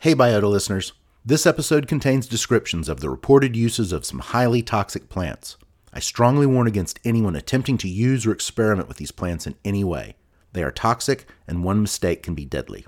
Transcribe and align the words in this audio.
Hey, 0.00 0.14
Biota 0.14 0.48
listeners. 0.48 0.92
This 1.24 1.44
episode 1.44 1.88
contains 1.88 2.28
descriptions 2.28 2.88
of 2.88 3.00
the 3.00 3.10
reported 3.10 3.56
uses 3.56 3.92
of 3.92 4.06
some 4.06 4.20
highly 4.20 4.62
toxic 4.62 5.08
plants. 5.08 5.56
I 5.92 5.98
strongly 5.98 6.46
warn 6.46 6.68
against 6.68 7.00
anyone 7.04 7.34
attempting 7.34 7.78
to 7.78 7.88
use 7.88 8.24
or 8.24 8.30
experiment 8.30 8.86
with 8.86 8.98
these 8.98 9.10
plants 9.10 9.44
in 9.44 9.56
any 9.64 9.82
way. 9.82 10.14
They 10.52 10.62
are 10.62 10.70
toxic, 10.70 11.26
and 11.48 11.64
one 11.64 11.82
mistake 11.82 12.22
can 12.22 12.36
be 12.36 12.44
deadly. 12.44 12.86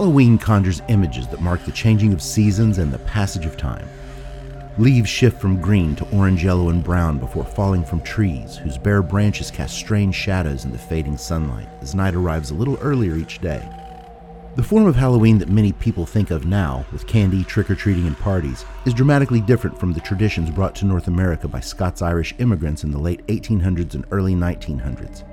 Halloween 0.00 0.38
conjures 0.38 0.80
images 0.88 1.28
that 1.28 1.42
mark 1.42 1.62
the 1.66 1.72
changing 1.72 2.14
of 2.14 2.22
seasons 2.22 2.78
and 2.78 2.90
the 2.90 3.00
passage 3.00 3.44
of 3.44 3.58
time. 3.58 3.86
Leaves 4.78 5.10
shift 5.10 5.38
from 5.38 5.60
green 5.60 5.94
to 5.94 6.08
orange, 6.08 6.42
yellow, 6.42 6.70
and 6.70 6.82
brown 6.82 7.18
before 7.18 7.44
falling 7.44 7.84
from 7.84 8.00
trees, 8.00 8.56
whose 8.56 8.78
bare 8.78 9.02
branches 9.02 9.50
cast 9.50 9.76
strange 9.76 10.14
shadows 10.14 10.64
in 10.64 10.72
the 10.72 10.78
fading 10.78 11.18
sunlight 11.18 11.68
as 11.82 11.94
night 11.94 12.14
arrives 12.14 12.50
a 12.50 12.54
little 12.54 12.78
earlier 12.80 13.14
each 13.14 13.40
day. 13.40 13.62
The 14.56 14.62
form 14.62 14.86
of 14.86 14.96
Halloween 14.96 15.36
that 15.36 15.50
many 15.50 15.70
people 15.70 16.06
think 16.06 16.30
of 16.30 16.46
now, 16.46 16.86
with 16.92 17.06
candy, 17.06 17.44
trick 17.44 17.70
or 17.70 17.74
treating, 17.74 18.06
and 18.06 18.16
parties, 18.16 18.64
is 18.86 18.94
dramatically 18.94 19.42
different 19.42 19.78
from 19.78 19.92
the 19.92 20.00
traditions 20.00 20.48
brought 20.48 20.74
to 20.76 20.86
North 20.86 21.08
America 21.08 21.46
by 21.46 21.60
Scots 21.60 22.00
Irish 22.00 22.34
immigrants 22.38 22.84
in 22.84 22.90
the 22.90 22.98
late 22.98 23.26
1800s 23.26 23.92
and 23.92 24.06
early 24.10 24.34
1900s. 24.34 25.24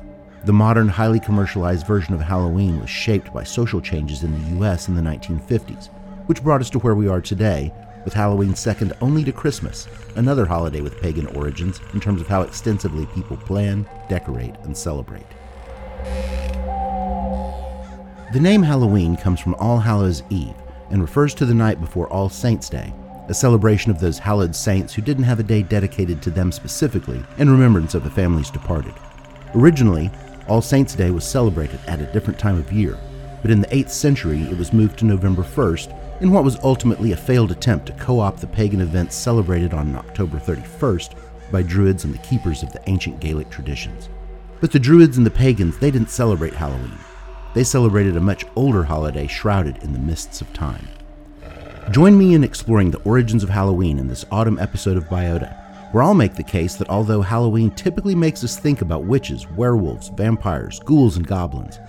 The 0.48 0.54
modern, 0.54 0.88
highly 0.88 1.20
commercialized 1.20 1.86
version 1.86 2.14
of 2.14 2.22
Halloween 2.22 2.80
was 2.80 2.90
shaped 2.90 3.34
by 3.34 3.44
social 3.44 3.82
changes 3.82 4.24
in 4.24 4.32
the 4.32 4.66
US 4.66 4.88
in 4.88 4.96
the 4.96 5.02
1950s, 5.02 5.90
which 6.28 6.42
brought 6.42 6.62
us 6.62 6.70
to 6.70 6.80
where 6.80 6.96
we 6.96 7.10
are 7.10 7.20
today, 7.20 7.74
with 8.06 8.14
Halloween 8.14 8.56
second 8.56 8.94
only 9.02 9.26
to 9.26 9.34
Christmas, 9.34 9.90
another 10.16 10.46
holiday 10.46 10.80
with 10.80 11.02
pagan 11.02 11.26
origins 11.36 11.82
in 11.94 12.00
terms 12.00 12.22
of 12.22 12.30
how 12.30 12.44
extensively 12.44 13.06
people 13.08 13.36
plan, 13.36 13.86
decorate, 14.08 14.56
and 14.64 14.78
celebrate. 14.78 15.26
The 18.32 18.40
name 18.40 18.64
Halloween 18.64 19.18
comes 19.18 19.42
from 19.42 19.56
All 19.56 19.80
Hallows 19.80 20.24
Eve 20.30 20.56
and 20.92 21.02
refers 21.02 21.34
to 21.34 21.46
the 21.46 21.54
night 21.54 21.82
before 21.82 22.08
All 22.08 22.30
Saints' 22.30 22.70
Day, 22.70 22.94
a 23.28 23.34
celebration 23.34 23.92
of 23.92 24.00
those 24.00 24.18
hallowed 24.18 24.56
saints 24.56 24.94
who 24.94 25.02
didn't 25.02 25.26
have 25.26 25.42
a 25.42 25.44
day 25.44 25.62
dedicated 25.62 26.22
to 26.22 26.32
them 26.32 26.54
specifically 26.54 27.22
in 27.38 27.50
remembrance 27.50 27.96
of 27.96 28.06
the 28.06 28.10
families 28.10 28.50
departed. 28.50 28.94
Originally, 29.54 30.10
all 30.48 30.62
Saints' 30.62 30.96
Day 30.96 31.12
was 31.12 31.24
celebrated 31.24 31.80
at 31.88 32.00
a 32.00 32.12
different 32.12 32.40
time 32.40 32.58
of 32.58 32.72
year, 32.72 32.98
but 33.42 33.52
in 33.52 33.62
the 33.62 33.68
8th 33.68 33.90
century 33.90 34.42
it 34.44 34.58
was 34.58 34.74
moved 34.74 35.00
to 35.00 35.06
November 35.06 35.44
1st 35.44 36.22
in 36.22 36.32
what 36.32 36.44
was 36.44 36.58
ultimately 36.64 37.12
a 37.12 37.18
failed 37.18 37.52
attempt 37.52 37.86
to 37.88 37.94
co 37.94 38.20
opt 38.20 38.42
the 38.42 38.48
pagan 38.48 38.82
events 38.82 39.16
celebrated 39.16 39.74
on 39.74 39.96
October 39.96 40.40
31st 40.40 41.16
by 41.52 41.62
Druids 41.62 42.04
and 42.04 42.14
the 42.14 42.20
keepers 42.20 42.64
of 42.64 42.72
the 42.74 42.82
ancient 42.90 43.20
Gaelic 43.20 43.50
traditions. 43.50 44.10
But 44.60 44.72
the 44.72 44.80
Druids 44.80 45.18
and 45.18 45.26
the 45.26 45.32
pagans, 45.32 45.78
they 45.78 45.92
didn't 45.92 46.10
celebrate 46.10 46.54
Halloween. 46.54 46.98
They 47.54 47.64
celebrated 47.64 48.18
a 48.18 48.22
much 48.22 48.46
older 48.56 48.84
holiday 48.84 49.28
shrouded 49.28 49.84
in 49.84 49.94
the 49.94 50.00
mists 50.00 50.42
of 50.42 50.52
time. 50.54 50.88
Join 51.92 52.18
me 52.18 52.34
in 52.34 52.44
exploring 52.44 52.92
the 52.92 53.02
origins 53.04 53.44
of 53.44 53.50
Halloween 53.50 53.98
in 53.98 54.08
this 54.08 54.26
autumn 54.32 54.60
episode 54.60 54.98
of 54.98 55.06
Biota 55.06 55.67
where 55.92 56.04
I'll 56.04 56.14
make 56.14 56.36
the 56.36 56.44
case 56.44 56.76
that 56.76 56.90
although 56.90 57.22
Halloween 57.22 57.72
typically 57.72 58.16
makes 58.16 58.44
us 58.44 58.58
think 58.58 58.82
about 58.82 59.06
witches, 59.06 59.48
werewolves, 59.52 60.10
vampires, 60.10 60.80
ghouls, 60.80 61.18
and 61.18 61.26
goblins, 61.26 61.80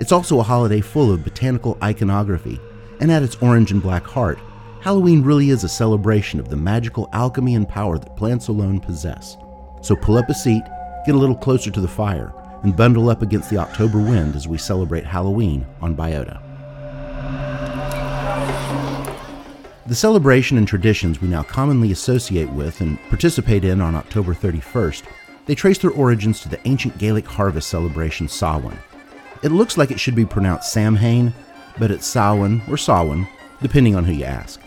it's 0.00 0.12
also 0.12 0.40
a 0.40 0.44
holiday 0.44 0.80
full 0.80 1.12
of 1.12 1.22
botanical 1.22 1.78
iconography, 1.82 2.60
and 3.00 3.12
at 3.12 3.22
its 3.22 3.36
orange 3.36 3.70
and 3.70 3.82
black 3.82 4.04
heart, 4.04 4.38
Halloween 4.80 5.22
really 5.22 5.50
is 5.50 5.64
a 5.64 5.68
celebration 5.68 6.38
of 6.40 6.48
the 6.48 6.56
magical 6.56 7.08
alchemy 7.12 7.54
and 7.54 7.68
power 7.68 7.98
that 7.98 8.16
plants 8.16 8.48
alone 8.48 8.80
possess. 8.80 9.36
So 9.82 9.96
pull 9.96 10.18
up 10.18 10.28
a 10.28 10.34
seat, 10.34 10.62
get 11.06 11.14
a 11.14 11.18
little 11.18 11.36
closer 11.36 11.70
to 11.70 11.80
the 11.80 11.88
fire, 11.88 12.34
and 12.64 12.76
bundle 12.76 13.08
up 13.08 13.22
against 13.22 13.50
the 13.50 13.58
October 13.58 13.98
wind 13.98 14.36
as 14.36 14.48
we 14.48 14.58
celebrate 14.58 15.04
Halloween 15.06 15.66
on 15.80 15.96
Biota. 15.96 16.42
The 19.86 19.94
celebration 19.94 20.56
and 20.56 20.66
traditions 20.66 21.20
we 21.20 21.28
now 21.28 21.42
commonly 21.42 21.92
associate 21.92 22.48
with 22.48 22.80
and 22.80 22.98
participate 23.10 23.66
in 23.66 23.82
on 23.82 23.94
October 23.94 24.32
31st, 24.32 25.02
they 25.44 25.54
trace 25.54 25.76
their 25.76 25.90
origins 25.90 26.40
to 26.40 26.48
the 26.48 26.66
ancient 26.66 26.96
Gaelic 26.96 27.26
harvest 27.26 27.68
celebration 27.68 28.26
Samhain. 28.26 28.78
It 29.42 29.52
looks 29.52 29.76
like 29.76 29.90
it 29.90 30.00
should 30.00 30.14
be 30.14 30.24
pronounced 30.24 30.72
Samhain, 30.72 31.34
but 31.78 31.90
it's 31.90 32.06
Samhain 32.06 32.62
or 32.70 32.78
Samhain, 32.78 33.28
depending 33.60 33.94
on 33.94 34.04
who 34.04 34.14
you 34.14 34.24
ask. 34.24 34.58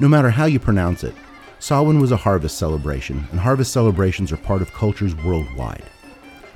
No 0.00 0.08
matter 0.08 0.30
how 0.30 0.46
you 0.46 0.58
pronounce 0.58 1.04
it, 1.04 1.14
Samhain 1.58 2.00
was 2.00 2.12
a 2.12 2.16
harvest 2.16 2.56
celebration, 2.56 3.22
and 3.32 3.40
harvest 3.40 3.70
celebrations 3.70 4.32
are 4.32 4.38
part 4.38 4.62
of 4.62 4.72
cultures 4.72 5.14
worldwide. 5.14 5.84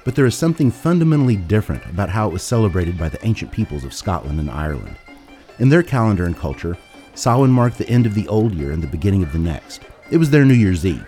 But 0.07 0.15
there 0.15 0.25
is 0.25 0.35
something 0.35 0.71
fundamentally 0.71 1.37
different 1.37 1.85
about 1.85 2.09
how 2.09 2.27
it 2.27 2.33
was 2.33 2.43
celebrated 2.43 2.97
by 2.97 3.11
the 3.11 3.23
ancient 3.27 3.53
peoples 3.53 3.85
of 3.85 3.93
Scotland 3.93 4.41
and 4.41 4.51
Ireland. 4.51 4.97
In 5.59 5.69
their 5.69 5.83
calendar 5.83 6.25
and 6.25 6.35
culture, 6.37 6.79
Samhain 7.19 7.51
marked 7.51 7.79
the 7.79 7.89
end 7.89 8.06
of 8.06 8.15
the 8.15 8.29
old 8.29 8.55
year 8.55 8.71
and 8.71 8.81
the 8.81 8.87
beginning 8.87 9.25
of 9.25 9.33
the 9.33 9.41
next. 9.41 9.83
It 10.09 10.19
was 10.19 10.31
their 10.31 10.45
New 10.45 10.55
Year's 10.55 10.87
Eve. 10.87 11.05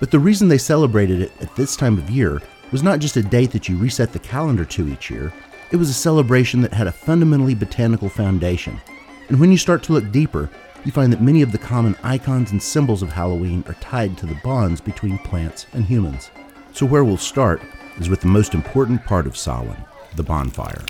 But 0.00 0.10
the 0.10 0.18
reason 0.18 0.48
they 0.48 0.58
celebrated 0.58 1.22
it 1.22 1.32
at 1.40 1.54
this 1.54 1.76
time 1.76 1.96
of 1.96 2.10
year 2.10 2.42
was 2.72 2.82
not 2.82 2.98
just 2.98 3.16
a 3.16 3.22
date 3.22 3.52
that 3.52 3.68
you 3.68 3.76
reset 3.76 4.12
the 4.12 4.18
calendar 4.18 4.64
to 4.64 4.88
each 4.88 5.10
year, 5.10 5.32
it 5.70 5.76
was 5.76 5.90
a 5.90 5.94
celebration 5.94 6.60
that 6.62 6.72
had 6.72 6.88
a 6.88 6.92
fundamentally 6.92 7.54
botanical 7.54 8.08
foundation. 8.08 8.80
And 9.28 9.38
when 9.38 9.52
you 9.52 9.58
start 9.58 9.84
to 9.84 9.92
look 9.92 10.10
deeper, 10.10 10.50
you 10.84 10.90
find 10.90 11.12
that 11.12 11.22
many 11.22 11.42
of 11.42 11.52
the 11.52 11.58
common 11.58 11.94
icons 12.02 12.50
and 12.50 12.60
symbols 12.60 13.00
of 13.00 13.12
Halloween 13.12 13.62
are 13.68 13.74
tied 13.74 14.18
to 14.18 14.26
the 14.26 14.40
bonds 14.42 14.80
between 14.80 15.18
plants 15.18 15.66
and 15.72 15.84
humans. 15.84 16.32
So, 16.72 16.84
where 16.84 17.04
we'll 17.04 17.16
start 17.16 17.62
is 18.00 18.08
with 18.08 18.22
the 18.22 18.26
most 18.26 18.54
important 18.54 19.04
part 19.04 19.28
of 19.28 19.36
Samhain 19.36 19.84
the 20.16 20.24
bonfire. 20.24 20.84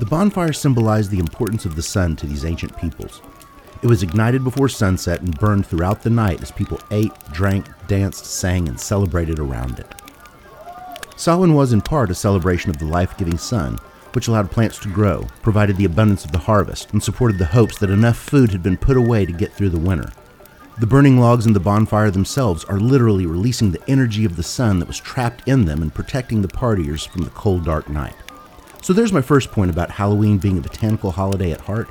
The 0.00 0.06
bonfire 0.06 0.54
symbolized 0.54 1.10
the 1.10 1.18
importance 1.18 1.66
of 1.66 1.76
the 1.76 1.82
sun 1.82 2.16
to 2.16 2.26
these 2.26 2.46
ancient 2.46 2.74
peoples. 2.78 3.20
It 3.82 3.86
was 3.86 4.02
ignited 4.02 4.42
before 4.42 4.70
sunset 4.70 5.20
and 5.20 5.38
burned 5.38 5.66
throughout 5.66 6.00
the 6.02 6.08
night 6.08 6.40
as 6.40 6.50
people 6.50 6.80
ate, 6.90 7.12
drank, 7.32 7.66
danced, 7.86 8.24
sang, 8.24 8.66
and 8.66 8.80
celebrated 8.80 9.38
around 9.38 9.78
it. 9.78 9.94
Samhain 11.16 11.52
was 11.52 11.74
in 11.74 11.82
part 11.82 12.10
a 12.10 12.14
celebration 12.14 12.70
of 12.70 12.78
the 12.78 12.86
life 12.86 13.14
giving 13.18 13.36
sun, 13.36 13.78
which 14.14 14.26
allowed 14.26 14.50
plants 14.50 14.78
to 14.78 14.88
grow, 14.88 15.26
provided 15.42 15.76
the 15.76 15.84
abundance 15.84 16.24
of 16.24 16.32
the 16.32 16.38
harvest, 16.38 16.90
and 16.94 17.02
supported 17.02 17.36
the 17.36 17.44
hopes 17.44 17.76
that 17.78 17.90
enough 17.90 18.16
food 18.16 18.52
had 18.52 18.62
been 18.62 18.78
put 18.78 18.96
away 18.96 19.26
to 19.26 19.32
get 19.32 19.52
through 19.52 19.68
the 19.68 19.78
winter. 19.78 20.10
The 20.78 20.86
burning 20.86 21.20
logs 21.20 21.44
in 21.44 21.52
the 21.52 21.60
bonfire 21.60 22.10
themselves 22.10 22.64
are 22.64 22.80
literally 22.80 23.26
releasing 23.26 23.70
the 23.70 23.86
energy 23.86 24.24
of 24.24 24.36
the 24.36 24.42
sun 24.42 24.78
that 24.78 24.88
was 24.88 24.98
trapped 24.98 25.46
in 25.46 25.66
them 25.66 25.82
and 25.82 25.92
protecting 25.92 26.40
the 26.40 26.48
partiers 26.48 27.06
from 27.06 27.20
the 27.20 27.30
cold, 27.30 27.66
dark 27.66 27.90
night. 27.90 28.16
So 28.82 28.94
there's 28.94 29.12
my 29.12 29.20
first 29.20 29.52
point 29.52 29.70
about 29.70 29.90
Halloween 29.90 30.38
being 30.38 30.58
a 30.58 30.62
botanical 30.62 31.10
holiday 31.10 31.52
at 31.52 31.60
heart. 31.60 31.90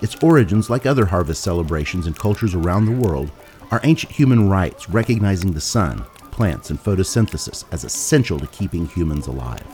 Its 0.00 0.16
origins, 0.22 0.70
like 0.70 0.86
other 0.86 1.04
harvest 1.06 1.42
celebrations 1.42 2.06
in 2.06 2.14
cultures 2.14 2.54
around 2.54 2.86
the 2.86 2.92
world, 2.92 3.30
are 3.70 3.80
ancient 3.82 4.12
human 4.12 4.48
rites 4.48 4.88
recognizing 4.88 5.52
the 5.52 5.60
sun, 5.60 6.04
plants, 6.30 6.70
and 6.70 6.82
photosynthesis 6.82 7.64
as 7.72 7.84
essential 7.84 8.38
to 8.38 8.46
keeping 8.46 8.86
humans 8.86 9.26
alive. 9.26 9.66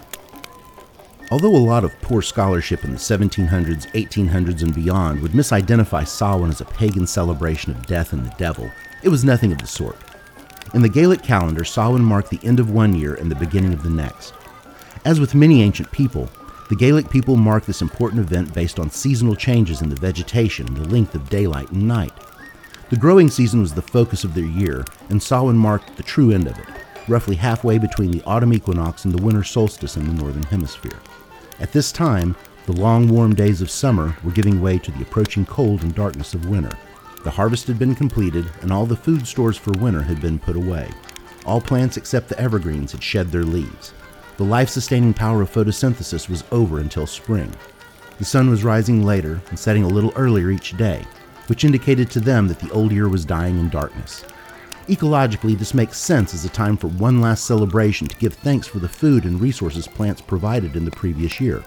Although 1.31 1.56
a 1.56 1.59
lot 1.59 1.84
of 1.84 2.00
poor 2.00 2.22
scholarship 2.22 2.84
in 2.84 2.93
the 2.93 2.99
1700s, 2.99 3.91
1800s, 3.93 4.62
and 4.62 4.75
beyond 4.75 5.21
would 5.21 5.33
misidentify 5.33 6.06
Samhain 6.06 6.50
as 6.50 6.61
a 6.61 6.65
pagan 6.65 7.06
celebration 7.06 7.73
of 7.73 7.87
death 7.87 8.12
and 8.12 8.25
the 8.25 8.34
devil, 8.38 8.71
it 9.03 9.09
was 9.09 9.25
nothing 9.25 9.53
of 9.53 9.59
the 9.59 9.67
sort. 9.67 9.99
In 10.73 10.83
the 10.83 10.88
Gaelic 10.88 11.23
calendar, 11.23 11.65
Samhain 11.65 12.03
marked 12.03 12.31
the 12.31 12.41
end 12.43 12.61
of 12.61 12.71
one 12.71 12.94
year 12.94 13.15
and 13.15 13.31
the 13.31 13.37
beginning 13.37 13.73
of 13.73 13.83
the 13.83 13.91
next. 13.91 14.34
As 15.05 15.21
with 15.21 15.34
many 15.34 15.62
ancient 15.62 15.91
people, 15.93 16.28
the 16.69 16.77
Gaelic 16.77 17.09
people 17.09 17.37
mark 17.37 17.65
this 17.65 17.82
important 17.82 18.21
event 18.21 18.53
based 18.53 18.81
on 18.81 18.91
seasonal 18.91 19.37
changes 19.37 19.82
in 19.82 19.88
the 19.88 19.94
vegetation 19.94 20.67
and 20.67 20.76
the 20.76 20.88
length 20.88 21.14
of 21.14 21.29
daylight 21.31 21.70
and 21.70 21.87
night. 21.87 22.12
The 22.90 22.96
growing 22.96 23.31
season 23.31 23.61
was 23.61 23.75
the 23.75 23.82
focus 23.82 24.25
of 24.25 24.35
their 24.35 24.44
year, 24.44 24.85
and 25.08 25.23
Samhain 25.23 25.56
marked 25.56 25.96
the 25.96 26.02
true 26.02 26.32
end 26.32 26.46
of 26.46 26.58
it, 26.58 26.67
roughly 27.08 27.37
halfway 27.37 27.79
between 27.79 28.11
the 28.11 28.23
autumn 28.25 28.52
equinox 28.52 29.05
and 29.05 29.14
the 29.14 29.23
winter 29.23 29.44
solstice 29.44 29.96
in 29.96 30.06
the 30.06 30.23
northern 30.23 30.43
hemisphere. 30.44 30.99
At 31.61 31.73
this 31.73 31.93
time, 31.93 32.37
the 32.67 32.73
long 32.73 33.08
warm 33.08 33.35
days 33.35 33.62
of 33.62 33.70
summer 33.70 34.17
were 34.25 34.32
giving 34.32 34.61
way 34.61 34.79
to 34.79 34.90
the 34.90 35.02
approaching 35.02 35.46
cold 35.46 35.82
and 35.82 35.94
darkness 35.94 36.35
of 36.35 36.49
winter. 36.49 36.76
The 37.23 37.31
harvest 37.31 37.69
had 37.69 37.79
been 37.79 37.94
completed, 37.94 38.46
and 38.61 38.73
all 38.73 38.87
the 38.87 38.96
food 38.96 39.26
stores 39.26 39.56
for 39.56 39.70
winter 39.73 40.02
had 40.02 40.20
been 40.20 40.38
put 40.38 40.56
away. 40.56 40.90
All 41.44 41.61
plants 41.61 41.96
except 41.96 42.29
the 42.29 42.38
evergreens 42.40 42.90
had 42.90 43.02
shed 43.02 43.29
their 43.29 43.44
leaves. 43.44 43.94
The 44.37 44.44
life 44.44 44.69
sustaining 44.69 45.15
power 45.15 45.41
of 45.41 45.50
photosynthesis 45.50 46.29
was 46.29 46.44
over 46.53 46.79
until 46.79 47.06
spring. 47.06 47.50
The 48.19 48.25
sun 48.25 48.50
was 48.50 48.65
rising 48.65 49.03
later 49.03 49.41
and 49.49 49.59
setting 49.59 49.83
a 49.83 49.88
little 49.88 50.12
earlier 50.15 50.50
each 50.50 50.77
day, 50.77 51.06
which 51.47 51.65
indicated 51.65 52.11
to 52.11 52.21
them 52.21 52.47
that 52.49 52.61
the 52.61 52.71
old 52.71 52.93
year 52.93 53.09
was 53.09 53.25
dying 53.25 53.59
in 53.59 53.71
darkness. 53.71 54.25
Ecologically, 54.88 55.59
this 55.59 55.73
makes 55.73 55.99
sense 55.99 56.35
as 56.35 56.44
a 56.44 56.50
time 56.50 56.77
for 56.77 56.88
one 56.88 57.21
last 57.21 57.47
celebration 57.47 58.06
to 58.06 58.17
give 58.17 58.35
thanks 58.35 58.67
for 58.67 58.79
the 58.79 58.88
food 58.88 59.25
and 59.25 59.41
resources 59.41 59.88
plants 59.88 60.21
provided 60.21 60.77
in 60.77 60.85
the 60.85 60.91
previous 60.91 61.41
year. 61.41 61.65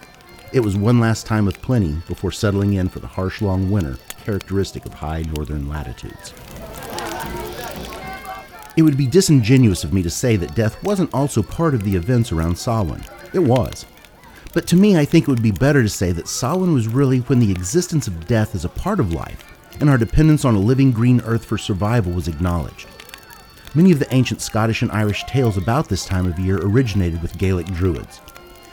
It 0.53 0.61
was 0.61 0.77
one 0.77 0.99
last 0.99 1.25
time 1.25 1.47
of 1.47 1.61
plenty 1.61 2.01
before 2.07 2.31
settling 2.31 2.73
in 2.73 2.87
for 2.87 2.99
the 2.99 3.07
harsh 3.07 3.41
long 3.41 3.71
winter 3.71 3.97
characteristic 4.23 4.85
of 4.85 4.93
high 4.93 5.23
northern 5.33 5.67
latitudes. 5.67 6.33
It 8.79 8.83
would 8.83 8.95
be 8.95 9.07
disingenuous 9.07 9.83
of 9.83 9.91
me 9.91 10.01
to 10.03 10.09
say 10.09 10.37
that 10.37 10.55
death 10.55 10.81
wasn't 10.85 11.13
also 11.13 11.43
part 11.43 11.73
of 11.75 11.83
the 11.83 11.97
events 11.97 12.31
around 12.31 12.57
Samhain. 12.57 13.03
It 13.33 13.39
was. 13.39 13.85
But 14.53 14.67
to 14.67 14.77
me, 14.77 14.97
I 14.97 15.03
think 15.03 15.23
it 15.23 15.29
would 15.29 15.43
be 15.43 15.51
better 15.51 15.83
to 15.83 15.89
say 15.89 16.13
that 16.13 16.29
Samhain 16.29 16.73
was 16.73 16.87
really 16.87 17.19
when 17.19 17.39
the 17.39 17.51
existence 17.51 18.07
of 18.07 18.25
death 18.25 18.55
as 18.55 18.63
a 18.63 18.69
part 18.69 19.01
of 19.01 19.11
life 19.11 19.43
and 19.81 19.89
our 19.89 19.97
dependence 19.97 20.45
on 20.45 20.55
a 20.55 20.59
living 20.59 20.93
green 20.93 21.19
earth 21.25 21.43
for 21.43 21.57
survival 21.57 22.13
was 22.13 22.29
acknowledged. 22.29 22.87
Many 23.75 23.91
of 23.91 23.99
the 23.99 24.07
ancient 24.15 24.39
Scottish 24.39 24.81
and 24.81 24.93
Irish 24.93 25.25
tales 25.25 25.57
about 25.57 25.89
this 25.89 26.05
time 26.05 26.25
of 26.25 26.39
year 26.39 26.59
originated 26.61 27.21
with 27.21 27.37
Gaelic 27.37 27.65
druids. 27.65 28.21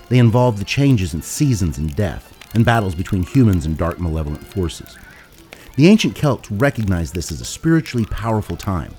They 0.09 0.19
involved 0.19 0.59
the 0.59 0.64
changes 0.64 1.14
in 1.14 1.23
seasons 1.23 1.79
and 1.79 1.97
death, 1.97 2.32
and 2.55 2.64
battles 2.64 2.94
between 2.94 3.25
humans 3.25 3.67
and 3.67 3.76
dark 3.76 3.99
malevolent 3.99 4.47
forces. 4.47 4.97
The 5.75 5.88
ancient 5.88 6.14
Celts 6.14 6.49
recognized 6.52 7.12
this 7.12 7.32
as 7.32 7.41
a 7.41 7.44
spiritually 7.44 8.06
powerful 8.06 8.56
time. 8.56 8.94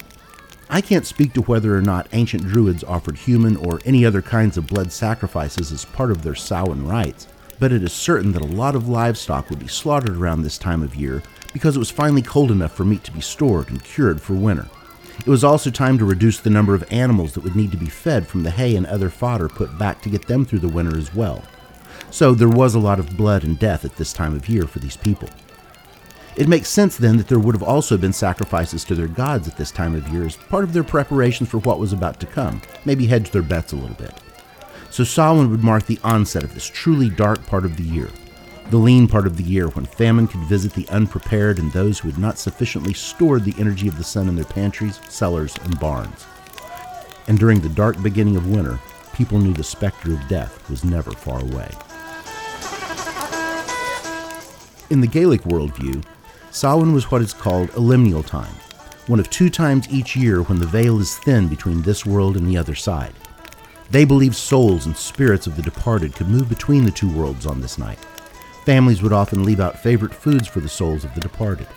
I 0.69 0.81
can't 0.81 1.05
speak 1.05 1.31
to 1.33 1.41
whether 1.43 1.75
or 1.75 1.81
not 1.81 2.09
ancient 2.11 2.43
druids 2.43 2.83
offered 2.83 3.15
human 3.15 3.55
or 3.55 3.79
any 3.85 4.05
other 4.05 4.21
kinds 4.21 4.57
of 4.57 4.67
blood 4.67 4.91
sacrifices 4.91 5.71
as 5.71 5.85
part 5.85 6.11
of 6.11 6.23
their 6.23 6.35
Samhain 6.35 6.85
rites, 6.85 7.27
but 7.57 7.71
it 7.71 7.83
is 7.83 7.93
certain 7.93 8.33
that 8.33 8.41
a 8.41 8.45
lot 8.45 8.75
of 8.75 8.89
livestock 8.89 9.49
would 9.49 9.59
be 9.59 9.67
slaughtered 9.67 10.17
around 10.17 10.41
this 10.41 10.57
time 10.57 10.83
of 10.83 10.93
year 10.93 11.23
because 11.53 11.77
it 11.77 11.79
was 11.79 11.89
finally 11.89 12.21
cold 12.21 12.51
enough 12.51 12.75
for 12.75 12.83
meat 12.83 13.05
to 13.05 13.13
be 13.13 13.21
stored 13.21 13.69
and 13.69 13.81
cured 13.81 14.21
for 14.21 14.33
winter. 14.33 14.67
It 15.19 15.27
was 15.27 15.43
also 15.43 15.69
time 15.69 15.97
to 15.99 16.05
reduce 16.05 16.39
the 16.39 16.49
number 16.49 16.75
of 16.75 16.91
animals 16.91 17.33
that 17.33 17.43
would 17.43 17.55
need 17.55 17.71
to 17.71 17.77
be 17.77 17.87
fed 17.87 18.27
from 18.27 18.43
the 18.43 18.51
hay 18.51 18.75
and 18.75 18.85
other 18.85 19.09
fodder 19.09 19.47
put 19.47 19.77
back 19.77 20.01
to 20.01 20.09
get 20.09 20.27
them 20.27 20.43
through 20.43 20.59
the 20.59 20.67
winter 20.67 20.97
as 20.97 21.15
well. 21.15 21.43
So 22.11 22.33
there 22.33 22.49
was 22.49 22.75
a 22.75 22.79
lot 22.79 22.99
of 22.99 23.15
blood 23.17 23.43
and 23.43 23.57
death 23.57 23.85
at 23.85 23.95
this 23.95 24.11
time 24.11 24.35
of 24.35 24.49
year 24.49 24.63
for 24.63 24.79
these 24.79 24.97
people. 24.97 25.29
It 26.37 26.47
makes 26.47 26.69
sense 26.69 26.97
then 26.97 27.17
that 27.17 27.27
there 27.27 27.39
would 27.39 27.55
have 27.55 27.63
also 27.63 27.97
been 27.97 28.13
sacrifices 28.13 28.83
to 28.85 28.93
their 28.93 29.07
gods 29.07 29.47
at 29.47 29.57
this 29.57 29.71
time 29.71 29.95
of 29.95 30.07
year 30.09 30.23
as 30.23 30.35
part 30.35 30.63
of 30.63 30.71
their 30.71 30.83
preparations 30.83 31.49
for 31.49 31.57
what 31.57 31.79
was 31.79 31.93
about 31.93 32.19
to 32.19 32.27
come, 32.27 32.61
maybe 32.85 33.07
hedge 33.07 33.31
their 33.31 33.41
bets 33.41 33.73
a 33.73 33.75
little 33.75 33.95
bit. 33.95 34.13
So 34.91 35.03
Samhain 35.03 35.49
would 35.49 35.63
mark 35.63 35.87
the 35.87 35.99
onset 36.03 36.43
of 36.43 36.53
this 36.53 36.67
truly 36.67 37.09
dark 37.09 37.43
part 37.47 37.65
of 37.65 37.75
the 37.75 37.83
year, 37.83 38.11
the 38.69 38.77
lean 38.77 39.07
part 39.07 39.25
of 39.25 39.35
the 39.35 39.43
year 39.43 39.69
when 39.69 39.85
famine 39.85 40.27
could 40.27 40.41
visit 40.41 40.73
the 40.73 40.87
unprepared 40.89 41.57
and 41.57 41.71
those 41.71 41.97
who 41.97 42.09
had 42.09 42.19
not 42.19 42.37
sufficiently 42.37 42.93
stored 42.93 43.43
the 43.43 43.55
energy 43.57 43.87
of 43.87 43.97
the 43.97 44.03
sun 44.03 44.29
in 44.29 44.35
their 44.35 44.45
pantries, 44.45 44.99
cellars, 45.09 45.55
and 45.63 45.79
barns. 45.79 46.27
And 47.27 47.39
during 47.39 47.61
the 47.61 47.69
dark 47.69 47.99
beginning 48.03 48.35
of 48.35 48.47
winter, 48.47 48.79
people 49.15 49.39
knew 49.39 49.53
the 49.53 49.63
specter 49.63 50.13
of 50.13 50.27
death 50.27 50.69
was 50.69 50.85
never 50.85 51.11
far 51.11 51.41
away. 51.41 51.71
In 54.91 55.01
the 55.01 55.07
Gaelic 55.07 55.41
worldview, 55.41 56.05
Samhain 56.57 56.93
was 56.93 57.11
what 57.11 57.21
is 57.21 57.33
called 57.33 57.69
a 57.69 57.79
liminal 57.79 58.25
time, 58.25 58.53
one 59.07 59.19
of 59.19 59.29
two 59.29 59.49
times 59.49 59.87
each 59.89 60.15
year 60.15 60.41
when 60.43 60.59
the 60.59 60.65
veil 60.65 60.99
is 60.99 61.17
thin 61.17 61.47
between 61.47 61.81
this 61.81 62.05
world 62.05 62.35
and 62.35 62.47
the 62.47 62.57
other 62.57 62.75
side. 62.75 63.13
They 63.91 64.05
believed 64.05 64.35
souls 64.35 64.85
and 64.85 64.97
spirits 64.97 65.47
of 65.47 65.55
the 65.55 65.61
departed 65.61 66.15
could 66.15 66.29
move 66.29 66.49
between 66.49 66.83
the 66.83 66.91
two 66.91 67.09
worlds 67.09 67.45
on 67.45 67.61
this 67.61 67.77
night, 67.77 67.99
Families 68.67 69.01
would 69.01 69.13
often 69.13 69.45
leave 69.45 69.61
out 69.61 69.79
favorite 69.79 70.13
foods 70.13 70.45
for 70.45 70.59
the 70.59 70.67
souls 70.67 71.05
of 71.05 71.13
the 71.15 71.21
departed. 71.21 71.67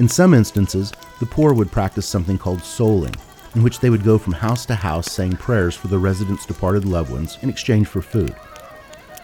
In 0.00 0.08
some 0.08 0.34
instances, 0.34 0.92
the 1.20 1.26
poor 1.26 1.52
would 1.52 1.70
practice 1.70 2.04
something 2.04 2.36
called 2.36 2.62
souling, 2.62 3.14
in 3.54 3.62
which 3.62 3.78
they 3.78 3.90
would 3.90 4.02
go 4.02 4.18
from 4.18 4.32
house 4.32 4.66
to 4.66 4.74
house 4.74 5.08
saying 5.08 5.36
prayers 5.36 5.76
for 5.76 5.86
the 5.86 6.00
residents' 6.00 6.46
departed 6.46 6.84
loved 6.84 7.12
ones 7.12 7.38
in 7.42 7.48
exchange 7.48 7.86
for 7.86 8.02
food. 8.02 8.34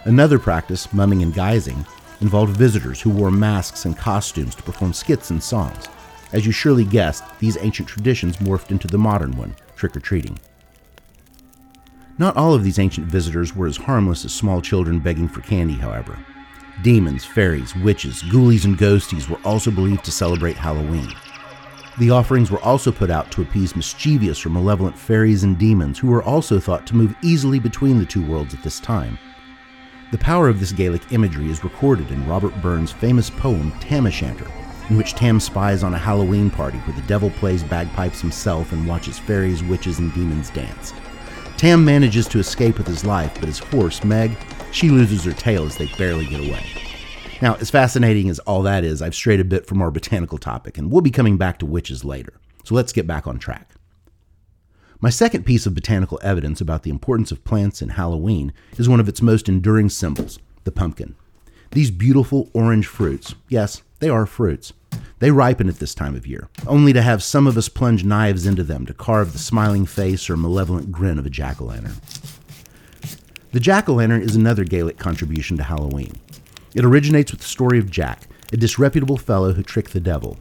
Another 0.05 0.39
practice, 0.39 0.93
mumming 0.93 1.23
and 1.23 1.33
guising, 1.33 1.85
involved 2.21 2.55
visitors 2.57 3.01
who 3.01 3.09
wore 3.09 3.31
masks 3.31 3.85
and 3.85 3.97
costumes 3.97 4.55
to 4.55 4.63
perform 4.63 4.93
skits 4.93 5.29
and 5.29 5.41
songs. 5.41 5.87
As 6.33 6.45
you 6.45 6.51
surely 6.51 6.83
guessed, 6.83 7.23
these 7.39 7.57
ancient 7.59 7.87
traditions 7.87 8.37
morphed 8.37 8.71
into 8.71 8.87
the 8.87 8.97
modern 8.97 9.37
one, 9.37 9.55
trick 9.75 9.95
or 9.95 9.99
treating. 9.99 10.37
Not 12.17 12.35
all 12.35 12.53
of 12.53 12.63
these 12.63 12.79
ancient 12.79 13.07
visitors 13.07 13.55
were 13.55 13.67
as 13.67 13.77
harmless 13.77 14.25
as 14.25 14.33
small 14.33 14.61
children 14.61 14.99
begging 14.99 15.27
for 15.27 15.41
candy, 15.41 15.75
however. 15.75 16.17
Demons, 16.81 17.23
fairies, 17.23 17.75
witches, 17.75 18.23
ghoulies, 18.23 18.65
and 18.65 18.77
ghosties 18.77 19.29
were 19.29 19.39
also 19.45 19.71
believed 19.71 20.03
to 20.05 20.11
celebrate 20.11 20.57
Halloween. 20.57 21.13
The 21.97 22.11
offerings 22.11 22.51
were 22.51 22.61
also 22.61 22.91
put 22.91 23.09
out 23.09 23.31
to 23.31 23.41
appease 23.41 23.75
mischievous 23.75 24.45
or 24.45 24.49
malevolent 24.49 24.97
fairies 24.97 25.43
and 25.43 25.57
demons 25.57 25.97
who 25.97 26.07
were 26.07 26.21
also 26.21 26.59
thought 26.59 26.85
to 26.87 26.95
move 26.95 27.15
easily 27.23 27.57
between 27.59 27.97
the 27.97 28.05
two 28.05 28.25
worlds 28.25 28.53
at 28.53 28.61
this 28.61 28.79
time. 28.79 29.17
The 30.09 30.17
power 30.19 30.47
of 30.47 30.61
this 30.61 30.71
Gaelic 30.71 31.11
imagery 31.11 31.51
is 31.51 31.65
recorded 31.65 32.11
in 32.11 32.25
Robert 32.29 32.55
Burns' 32.61 32.93
famous 32.93 33.29
poem 33.29 33.73
Tam 33.81 34.07
O'Shanter, 34.07 34.49
in 34.89 34.95
which 34.95 35.15
Tam 35.15 35.37
spies 35.37 35.83
on 35.83 35.93
a 35.93 35.97
Halloween 35.97 36.49
party 36.49 36.77
where 36.77 36.95
the 36.95 37.05
devil 37.09 37.29
plays 37.29 37.61
bagpipes 37.61 38.21
himself 38.21 38.71
and 38.71 38.87
watches 38.87 39.19
fairies, 39.19 39.61
witches, 39.65 39.99
and 39.99 40.13
demons 40.13 40.49
dance. 40.51 40.93
Tam 41.57 41.83
manages 41.83 42.25
to 42.29 42.39
escape 42.39 42.77
with 42.77 42.87
his 42.87 43.03
life, 43.03 43.33
but 43.33 43.49
his 43.49 43.59
horse, 43.59 44.01
Meg, 44.05 44.37
she 44.71 44.87
loses 44.87 45.25
her 45.25 45.33
tail 45.33 45.65
as 45.65 45.75
they 45.75 45.87
barely 45.97 46.25
get 46.25 46.39
away. 46.39 46.63
Now, 47.41 47.55
as 47.55 47.69
fascinating 47.69 48.29
as 48.29 48.39
all 48.39 48.61
that 48.61 48.85
is, 48.85 49.01
I've 49.01 49.13
strayed 49.13 49.41
a 49.41 49.45
bit 49.45 49.67
from 49.67 49.81
our 49.81 49.91
botanical 49.91 50.37
topic, 50.37 50.77
and 50.77 50.89
we'll 50.89 51.01
be 51.01 51.11
coming 51.11 51.35
back 51.35 51.59
to 51.59 51.65
witches 51.65 52.05
later. 52.05 52.39
So 52.63 52.75
let's 52.75 52.93
get 52.93 53.07
back 53.07 53.27
on 53.27 53.39
track. 53.39 53.76
My 54.99 55.11
second 55.11 55.45
piece 55.45 55.67
of 55.67 55.75
botanical 55.75 56.19
evidence 56.23 56.59
about 56.59 56.81
the 56.81 56.89
importance 56.89 57.31
of 57.31 57.43
plants 57.43 57.83
in 57.83 57.89
Halloween 57.89 58.51
is 58.79 58.89
one 58.89 58.99
of 58.99 59.07
its 59.07 59.21
most 59.21 59.47
enduring 59.47 59.89
symbols, 59.89 60.39
the 60.63 60.71
pumpkin. 60.71 61.13
These 61.69 61.91
beautiful 61.91 62.49
orange 62.51 62.87
fruits, 62.87 63.35
yes, 63.47 63.83
they 63.99 64.09
are 64.09 64.25
fruits, 64.25 64.73
they 65.19 65.29
ripen 65.29 65.69
at 65.69 65.75
this 65.75 65.93
time 65.93 66.15
of 66.15 66.25
year, 66.25 66.49
only 66.65 66.93
to 66.93 67.03
have 67.03 67.21
some 67.21 67.45
of 67.45 67.57
us 67.57 67.69
plunge 67.69 68.03
knives 68.03 68.47
into 68.47 68.63
them 68.63 68.87
to 68.87 68.93
carve 68.93 69.33
the 69.33 69.39
smiling 69.39 69.85
face 69.85 70.31
or 70.31 70.37
malevolent 70.37 70.91
grin 70.91 71.19
of 71.19 71.27
a 71.27 71.29
jack 71.29 71.61
o' 71.61 71.65
lantern. 71.65 71.97
The 73.51 73.59
jack 73.59 73.87
o' 73.87 73.93
lantern 73.93 74.23
is 74.23 74.35
another 74.35 74.63
Gaelic 74.63 74.97
contribution 74.97 75.57
to 75.57 75.63
Halloween. 75.63 76.13
It 76.73 76.83
originates 76.83 77.31
with 77.31 77.41
the 77.41 77.47
story 77.47 77.77
of 77.77 77.91
Jack, 77.91 78.27
a 78.51 78.57
disreputable 78.57 79.17
fellow 79.17 79.53
who 79.53 79.61
tricked 79.61 79.93
the 79.93 79.99
devil. 79.99 80.37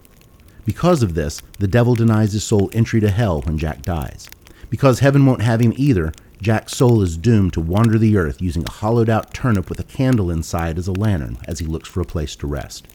Because 0.65 1.03
of 1.03 1.15
this, 1.15 1.43
the 1.59 1.69
devil 1.69 1.95
denies 1.95 2.33
his 2.33 2.45
soul 2.45 2.71
entry 2.73 3.01
to 3.01 3.11
hell 3.11 3.43
when 3.43 3.59
Jack 3.59 3.83
dies. 3.83 4.29
Because 4.71 5.01
heaven 5.01 5.25
won't 5.27 5.43
have 5.43 5.61
him 5.61 5.73
either, 5.77 6.13
Jack's 6.43 6.77
soul 6.77 7.01
is 7.03 7.17
doomed 7.17 7.53
to 7.55 7.61
wander 7.61 7.99
the 7.99 8.17
earth 8.17 8.43
using 8.43 8.65
a 8.65 8.71
hollowed 8.71 9.09
out 9.09 9.33
turnip 9.33 9.69
with 9.69 9.81
a 9.81 9.85
candle 9.85 10.31
inside 10.31 10.79
as 10.79 10.87
a 10.87 10.93
lantern 10.93 11.39
as 11.47 11.61
he 11.61 11.67
looks 11.67 11.89
for 11.89 12.01
a 12.01 12.07
place 12.07 12.37
to 12.37 12.47
rest. 12.47 12.87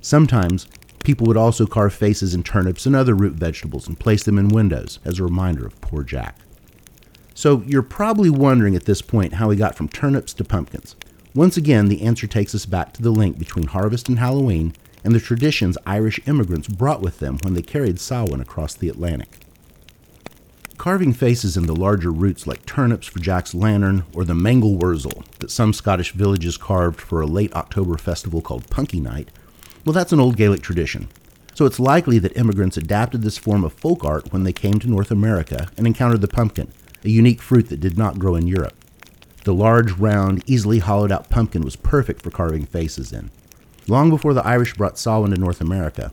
Sometimes, 0.00 0.66
people 1.04 1.26
would 1.26 1.36
also 1.36 1.66
carve 1.66 1.94
faces 1.94 2.34
in 2.34 2.42
turnips 2.42 2.86
and 2.86 2.94
other 2.94 3.14
root 3.14 3.34
vegetables 3.34 3.88
and 3.88 3.98
place 3.98 4.24
them 4.24 4.38
in 4.38 4.48
windows 4.48 4.98
as 5.04 5.18
a 5.18 5.24
reminder 5.24 5.66
of 5.66 5.80
poor 5.80 6.02
Jack. 6.02 6.36
So 7.34 7.62
you're 7.66 7.82
probably 7.82 8.30
wondering 8.30 8.74
at 8.74 8.84
this 8.84 9.00
point 9.00 9.34
how 9.34 9.48
he 9.50 9.56
got 9.56 9.76
from 9.76 9.88
turnips 9.88 10.34
to 10.34 10.44
pumpkins. 10.44 10.96
Once 11.34 11.56
again, 11.56 11.88
the 11.88 12.02
answer 12.02 12.26
takes 12.26 12.54
us 12.54 12.66
back 12.66 12.92
to 12.94 13.02
the 13.02 13.10
link 13.10 13.38
between 13.38 13.68
harvest 13.68 14.08
and 14.08 14.18
Halloween 14.18 14.74
and 15.04 15.14
the 15.14 15.20
traditions 15.20 15.78
Irish 15.86 16.20
immigrants 16.26 16.68
brought 16.68 17.00
with 17.00 17.20
them 17.20 17.38
when 17.42 17.54
they 17.54 17.62
carried 17.62 18.00
Samhain 18.00 18.40
across 18.40 18.74
the 18.74 18.88
Atlantic. 18.88 19.47
Carving 20.78 21.12
faces 21.12 21.56
in 21.56 21.66
the 21.66 21.74
larger 21.74 22.12
roots 22.12 22.46
like 22.46 22.64
turnips 22.64 23.08
for 23.08 23.18
Jack's 23.18 23.52
lantern 23.52 24.04
or 24.14 24.24
the 24.24 24.34
mangel 24.34 24.76
wurzel 24.76 25.24
that 25.40 25.50
some 25.50 25.72
Scottish 25.72 26.12
villages 26.12 26.56
carved 26.56 27.00
for 27.00 27.20
a 27.20 27.26
late 27.26 27.52
October 27.54 27.98
festival 27.98 28.40
called 28.40 28.70
Punky 28.70 29.00
Night, 29.00 29.28
well, 29.84 29.92
that's 29.92 30.12
an 30.12 30.20
old 30.20 30.36
Gaelic 30.36 30.62
tradition. 30.62 31.08
So 31.54 31.66
it's 31.66 31.80
likely 31.80 32.20
that 32.20 32.36
immigrants 32.36 32.76
adapted 32.76 33.22
this 33.22 33.38
form 33.38 33.64
of 33.64 33.72
folk 33.72 34.04
art 34.04 34.32
when 34.32 34.44
they 34.44 34.52
came 34.52 34.78
to 34.78 34.88
North 34.88 35.10
America 35.10 35.68
and 35.76 35.84
encountered 35.84 36.20
the 36.20 36.28
pumpkin, 36.28 36.70
a 37.04 37.08
unique 37.08 37.42
fruit 37.42 37.70
that 37.70 37.80
did 37.80 37.98
not 37.98 38.20
grow 38.20 38.36
in 38.36 38.46
Europe. 38.46 38.76
The 39.42 39.54
large, 39.54 39.92
round, 39.92 40.44
easily 40.46 40.78
hollowed 40.78 41.10
out 41.10 41.28
pumpkin 41.28 41.62
was 41.62 41.74
perfect 41.74 42.22
for 42.22 42.30
carving 42.30 42.66
faces 42.66 43.12
in. 43.12 43.32
Long 43.88 44.10
before 44.10 44.34
the 44.34 44.46
Irish 44.46 44.74
brought 44.74 44.98
Samhain 44.98 45.32
to 45.32 45.40
North 45.40 45.60
America, 45.60 46.12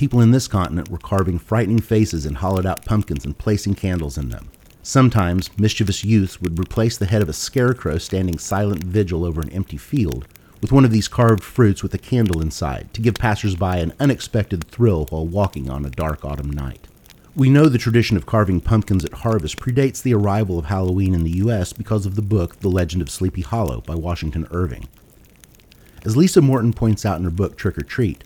people 0.00 0.22
in 0.22 0.30
this 0.30 0.48
continent 0.48 0.88
were 0.88 0.96
carving 0.96 1.38
frightening 1.38 1.78
faces 1.78 2.24
in 2.24 2.36
hollowed 2.36 2.64
out 2.64 2.86
pumpkins 2.86 3.26
and 3.26 3.36
placing 3.36 3.74
candles 3.74 4.16
in 4.16 4.30
them. 4.30 4.50
Sometimes, 4.82 5.50
mischievous 5.58 6.02
youths 6.02 6.40
would 6.40 6.58
replace 6.58 6.96
the 6.96 7.04
head 7.04 7.20
of 7.20 7.28
a 7.28 7.34
scarecrow 7.34 7.98
standing 7.98 8.38
silent 8.38 8.82
vigil 8.82 9.26
over 9.26 9.42
an 9.42 9.50
empty 9.50 9.76
field 9.76 10.26
with 10.62 10.72
one 10.72 10.86
of 10.86 10.90
these 10.90 11.06
carved 11.06 11.44
fruits 11.44 11.82
with 11.82 11.92
a 11.92 11.98
candle 11.98 12.40
inside 12.40 12.88
to 12.94 13.02
give 13.02 13.12
passersby 13.12 13.78
an 13.78 13.92
unexpected 14.00 14.64
thrill 14.64 15.04
while 15.10 15.26
walking 15.26 15.68
on 15.68 15.84
a 15.84 15.90
dark 15.90 16.24
autumn 16.24 16.50
night. 16.50 16.88
We 17.36 17.50
know 17.50 17.68
the 17.68 17.76
tradition 17.76 18.16
of 18.16 18.24
carving 18.24 18.62
pumpkins 18.62 19.04
at 19.04 19.12
harvest 19.12 19.58
predates 19.58 20.00
the 20.00 20.14
arrival 20.14 20.58
of 20.58 20.64
Halloween 20.64 21.12
in 21.12 21.24
the 21.24 21.36
U.S. 21.44 21.74
because 21.74 22.06
of 22.06 22.16
the 22.16 22.22
book 22.22 22.60
The 22.60 22.70
Legend 22.70 23.02
of 23.02 23.10
Sleepy 23.10 23.42
Hollow 23.42 23.82
by 23.82 23.96
Washington 23.96 24.48
Irving. 24.50 24.88
As 26.06 26.16
Lisa 26.16 26.40
Morton 26.40 26.72
points 26.72 27.04
out 27.04 27.18
in 27.18 27.24
her 27.24 27.30
book 27.30 27.58
Trick 27.58 27.76
or 27.76 27.82
Treat, 27.82 28.24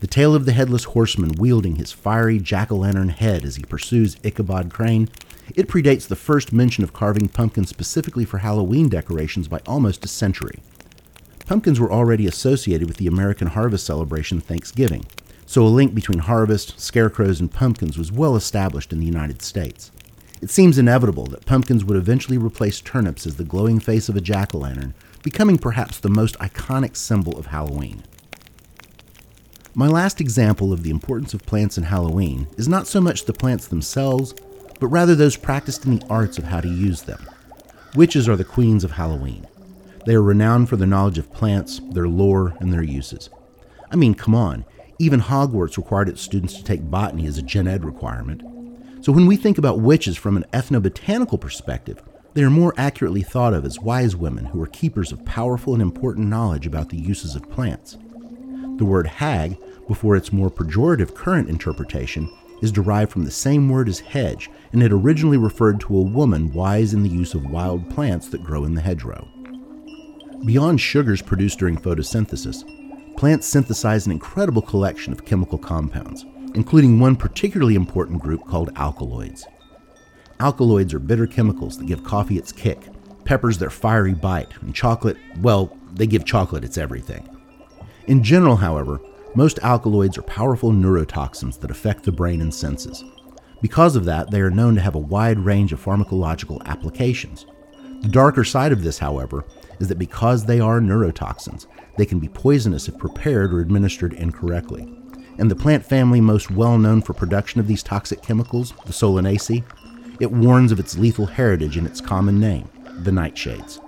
the 0.00 0.06
tale 0.06 0.34
of 0.34 0.46
the 0.46 0.52
headless 0.52 0.84
horseman 0.84 1.32
wielding 1.32 1.76
his 1.76 1.92
fiery 1.92 2.38
jack 2.38 2.72
o' 2.72 2.76
lantern 2.76 3.10
head 3.10 3.44
as 3.44 3.56
he 3.56 3.62
pursues 3.62 4.16
Ichabod 4.24 4.72
Crane, 4.72 5.08
it 5.54 5.68
predates 5.68 6.08
the 6.08 6.16
first 6.16 6.52
mention 6.52 6.82
of 6.82 6.94
carving 6.94 7.28
pumpkins 7.28 7.68
specifically 7.68 8.24
for 8.24 8.38
Halloween 8.38 8.88
decorations 8.88 9.46
by 9.46 9.60
almost 9.66 10.04
a 10.04 10.08
century. 10.08 10.60
Pumpkins 11.46 11.78
were 11.78 11.92
already 11.92 12.26
associated 12.26 12.88
with 12.88 12.96
the 12.96 13.06
American 13.06 13.48
harvest 13.48 13.84
celebration 13.84 14.40
Thanksgiving, 14.40 15.04
so 15.44 15.66
a 15.66 15.68
link 15.68 15.94
between 15.94 16.20
harvest, 16.20 16.80
scarecrows, 16.80 17.40
and 17.40 17.52
pumpkins 17.52 17.98
was 17.98 18.12
well 18.12 18.36
established 18.36 18.92
in 18.92 19.00
the 19.00 19.06
United 19.06 19.42
States. 19.42 19.90
It 20.40 20.48
seems 20.48 20.78
inevitable 20.78 21.26
that 21.26 21.44
pumpkins 21.44 21.84
would 21.84 21.98
eventually 21.98 22.38
replace 22.38 22.80
turnips 22.80 23.26
as 23.26 23.36
the 23.36 23.44
glowing 23.44 23.80
face 23.80 24.08
of 24.08 24.16
a 24.16 24.22
jack 24.22 24.54
o' 24.54 24.58
lantern, 24.58 24.94
becoming 25.22 25.58
perhaps 25.58 25.98
the 25.98 26.08
most 26.08 26.38
iconic 26.38 26.96
symbol 26.96 27.36
of 27.38 27.46
Halloween. 27.46 28.04
My 29.74 29.86
last 29.86 30.20
example 30.20 30.72
of 30.72 30.82
the 30.82 30.90
importance 30.90 31.32
of 31.32 31.46
plants 31.46 31.78
in 31.78 31.84
Halloween 31.84 32.48
is 32.56 32.66
not 32.66 32.88
so 32.88 33.00
much 33.00 33.24
the 33.24 33.32
plants 33.32 33.68
themselves, 33.68 34.34
but 34.80 34.88
rather 34.88 35.14
those 35.14 35.36
practiced 35.36 35.84
in 35.84 35.96
the 35.96 36.06
arts 36.08 36.38
of 36.38 36.44
how 36.44 36.60
to 36.60 36.68
use 36.68 37.02
them. 37.02 37.24
Witches 37.94 38.28
are 38.28 38.34
the 38.34 38.44
queens 38.44 38.82
of 38.82 38.92
Halloween. 38.92 39.46
They 40.06 40.14
are 40.14 40.22
renowned 40.22 40.68
for 40.68 40.76
their 40.76 40.88
knowledge 40.88 41.18
of 41.18 41.32
plants, 41.32 41.80
their 41.92 42.08
lore, 42.08 42.56
and 42.58 42.72
their 42.72 42.82
uses. 42.82 43.30
I 43.92 43.96
mean, 43.96 44.14
come 44.14 44.34
on, 44.34 44.64
even 44.98 45.20
Hogwarts 45.20 45.76
required 45.76 46.08
its 46.08 46.20
students 46.20 46.54
to 46.54 46.64
take 46.64 46.90
botany 46.90 47.26
as 47.26 47.38
a 47.38 47.42
gen 47.42 47.68
ed 47.68 47.84
requirement. 47.84 48.42
So 49.04 49.12
when 49.12 49.26
we 49.26 49.36
think 49.36 49.56
about 49.56 49.80
witches 49.80 50.16
from 50.16 50.36
an 50.36 50.46
ethnobotanical 50.52 51.40
perspective, 51.40 52.02
they 52.34 52.42
are 52.42 52.50
more 52.50 52.74
accurately 52.76 53.22
thought 53.22 53.54
of 53.54 53.64
as 53.64 53.78
wise 53.78 54.16
women 54.16 54.46
who 54.46 54.60
are 54.60 54.66
keepers 54.66 55.12
of 55.12 55.24
powerful 55.24 55.74
and 55.74 55.82
important 55.82 56.26
knowledge 56.26 56.66
about 56.66 56.88
the 56.88 56.98
uses 56.98 57.36
of 57.36 57.48
plants. 57.50 57.96
The 58.80 58.86
word 58.86 59.08
hag, 59.08 59.58
before 59.88 60.16
its 60.16 60.32
more 60.32 60.50
pejorative 60.50 61.14
current 61.14 61.50
interpretation, 61.50 62.34
is 62.62 62.72
derived 62.72 63.12
from 63.12 63.24
the 63.24 63.30
same 63.30 63.68
word 63.68 63.90
as 63.90 64.00
hedge, 64.00 64.48
and 64.72 64.82
it 64.82 64.90
originally 64.90 65.36
referred 65.36 65.80
to 65.80 65.98
a 65.98 66.00
woman 66.00 66.50
wise 66.54 66.94
in 66.94 67.02
the 67.02 67.10
use 67.10 67.34
of 67.34 67.50
wild 67.50 67.90
plants 67.90 68.30
that 68.30 68.42
grow 68.42 68.64
in 68.64 68.72
the 68.72 68.80
hedgerow. 68.80 69.28
Beyond 70.46 70.80
sugars 70.80 71.20
produced 71.20 71.58
during 71.58 71.76
photosynthesis, 71.76 72.64
plants 73.18 73.46
synthesize 73.46 74.06
an 74.06 74.12
incredible 74.12 74.62
collection 74.62 75.12
of 75.12 75.26
chemical 75.26 75.58
compounds, 75.58 76.24
including 76.54 76.98
one 76.98 77.16
particularly 77.16 77.74
important 77.74 78.22
group 78.22 78.46
called 78.46 78.70
alkaloids. 78.76 79.46
Alkaloids 80.40 80.94
are 80.94 81.00
bitter 81.00 81.26
chemicals 81.26 81.76
that 81.76 81.86
give 81.86 82.02
coffee 82.02 82.38
its 82.38 82.50
kick, 82.50 82.88
peppers 83.26 83.58
their 83.58 83.68
fiery 83.68 84.14
bite, 84.14 84.54
and 84.62 84.74
chocolate, 84.74 85.18
well, 85.42 85.76
they 85.92 86.06
give 86.06 86.24
chocolate 86.24 86.64
its 86.64 86.78
everything. 86.78 87.36
In 88.10 88.24
general, 88.24 88.56
however, 88.56 89.00
most 89.36 89.60
alkaloids 89.62 90.18
are 90.18 90.22
powerful 90.22 90.72
neurotoxins 90.72 91.60
that 91.60 91.70
affect 91.70 92.02
the 92.02 92.10
brain 92.10 92.40
and 92.40 92.52
senses. 92.52 93.04
Because 93.62 93.94
of 93.94 94.04
that, 94.04 94.32
they 94.32 94.40
are 94.40 94.50
known 94.50 94.74
to 94.74 94.80
have 94.80 94.96
a 94.96 94.98
wide 94.98 95.38
range 95.38 95.72
of 95.72 95.80
pharmacological 95.80 96.60
applications. 96.66 97.46
The 98.00 98.08
darker 98.08 98.42
side 98.42 98.72
of 98.72 98.82
this, 98.82 98.98
however, 98.98 99.44
is 99.78 99.86
that 99.86 100.00
because 100.00 100.44
they 100.44 100.58
are 100.58 100.80
neurotoxins, 100.80 101.68
they 101.98 102.04
can 102.04 102.18
be 102.18 102.26
poisonous 102.26 102.88
if 102.88 102.98
prepared 102.98 103.54
or 103.54 103.60
administered 103.60 104.14
incorrectly. 104.14 104.92
And 105.38 105.48
the 105.48 105.54
plant 105.54 105.86
family 105.86 106.20
most 106.20 106.50
well 106.50 106.78
known 106.78 107.02
for 107.02 107.12
production 107.12 107.60
of 107.60 107.68
these 107.68 107.84
toxic 107.84 108.22
chemicals, 108.22 108.72
the 108.86 108.92
Solanaceae, 108.92 109.62
it 110.18 110.32
warns 110.32 110.72
of 110.72 110.80
its 110.80 110.98
lethal 110.98 111.26
heritage 111.26 111.76
in 111.76 111.86
its 111.86 112.00
common 112.00 112.40
name, 112.40 112.68
the 113.04 113.12
nightshades. 113.12 113.78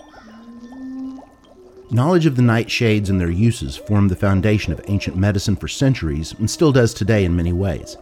Knowledge 1.93 2.25
of 2.25 2.37
the 2.37 2.43
nightshades 2.43 3.11
and 3.11 3.21
their 3.21 3.31
uses 3.31 3.77
formed 3.77 4.11
the 4.11 4.17
foundation 4.17 4.73
of 4.73 4.81
ancient 4.87 5.15
medicine 5.15 5.55
for 5.55 5.69
centuries 5.69 6.33
and 6.39 6.51
still 6.51 6.73
does 6.73 6.95
today 6.95 7.27
in 7.27 7.37
many 7.37 7.53
ways. 7.53 7.99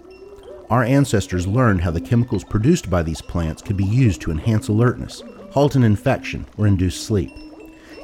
Our 0.70 0.84
ancestors 0.84 1.48
learned 1.48 1.80
how 1.80 1.90
the 1.90 2.00
chemicals 2.00 2.44
produced 2.44 2.88
by 2.88 3.02
these 3.02 3.20
plants 3.20 3.62
could 3.62 3.76
be 3.76 3.84
used 3.84 4.20
to 4.20 4.30
enhance 4.30 4.68
alertness, 4.68 5.24
halt 5.50 5.74
an 5.74 5.82
infection, 5.82 6.46
or 6.56 6.68
induce 6.68 7.02
sleep. 7.02 7.32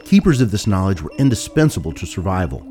Keepers 0.05 0.41
of 0.41 0.51
this 0.51 0.67
knowledge 0.67 1.03
were 1.03 1.13
indispensable 1.19 1.93
to 1.93 2.05
survival. 2.05 2.67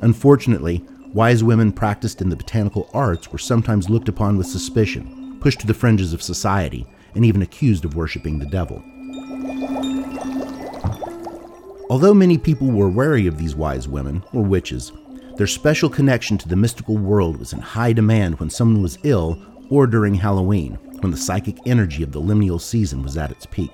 Unfortunately, 0.00 0.82
wise 1.12 1.44
women 1.44 1.70
practiced 1.70 2.22
in 2.22 2.30
the 2.30 2.36
botanical 2.36 2.88
arts 2.94 3.30
were 3.30 3.36
sometimes 3.36 3.90
looked 3.90 4.08
upon 4.08 4.38
with 4.38 4.46
suspicion, 4.46 5.36
pushed 5.38 5.60
to 5.60 5.66
the 5.66 5.74
fringes 5.74 6.14
of 6.14 6.22
society, 6.22 6.86
and 7.14 7.26
even 7.26 7.42
accused 7.42 7.84
of 7.84 7.94
worshiping 7.94 8.38
the 8.38 8.46
devil. 8.46 8.82
Although 11.90 12.14
many 12.14 12.38
people 12.38 12.70
were 12.70 12.88
wary 12.88 13.26
of 13.26 13.36
these 13.36 13.54
wise 13.54 13.86
women, 13.86 14.24
or 14.32 14.42
witches, 14.42 14.90
their 15.36 15.46
special 15.46 15.90
connection 15.90 16.38
to 16.38 16.48
the 16.48 16.56
mystical 16.56 16.96
world 16.96 17.36
was 17.36 17.52
in 17.52 17.58
high 17.60 17.92
demand 17.92 18.40
when 18.40 18.48
someone 18.48 18.82
was 18.82 18.98
ill 19.02 19.40
or 19.68 19.86
during 19.86 20.14
Halloween, 20.14 20.74
when 21.00 21.10
the 21.10 21.18
psychic 21.18 21.58
energy 21.66 22.02
of 22.02 22.12
the 22.12 22.20
liminal 22.20 22.60
season 22.60 23.02
was 23.02 23.16
at 23.16 23.30
its 23.30 23.46
peak. 23.46 23.72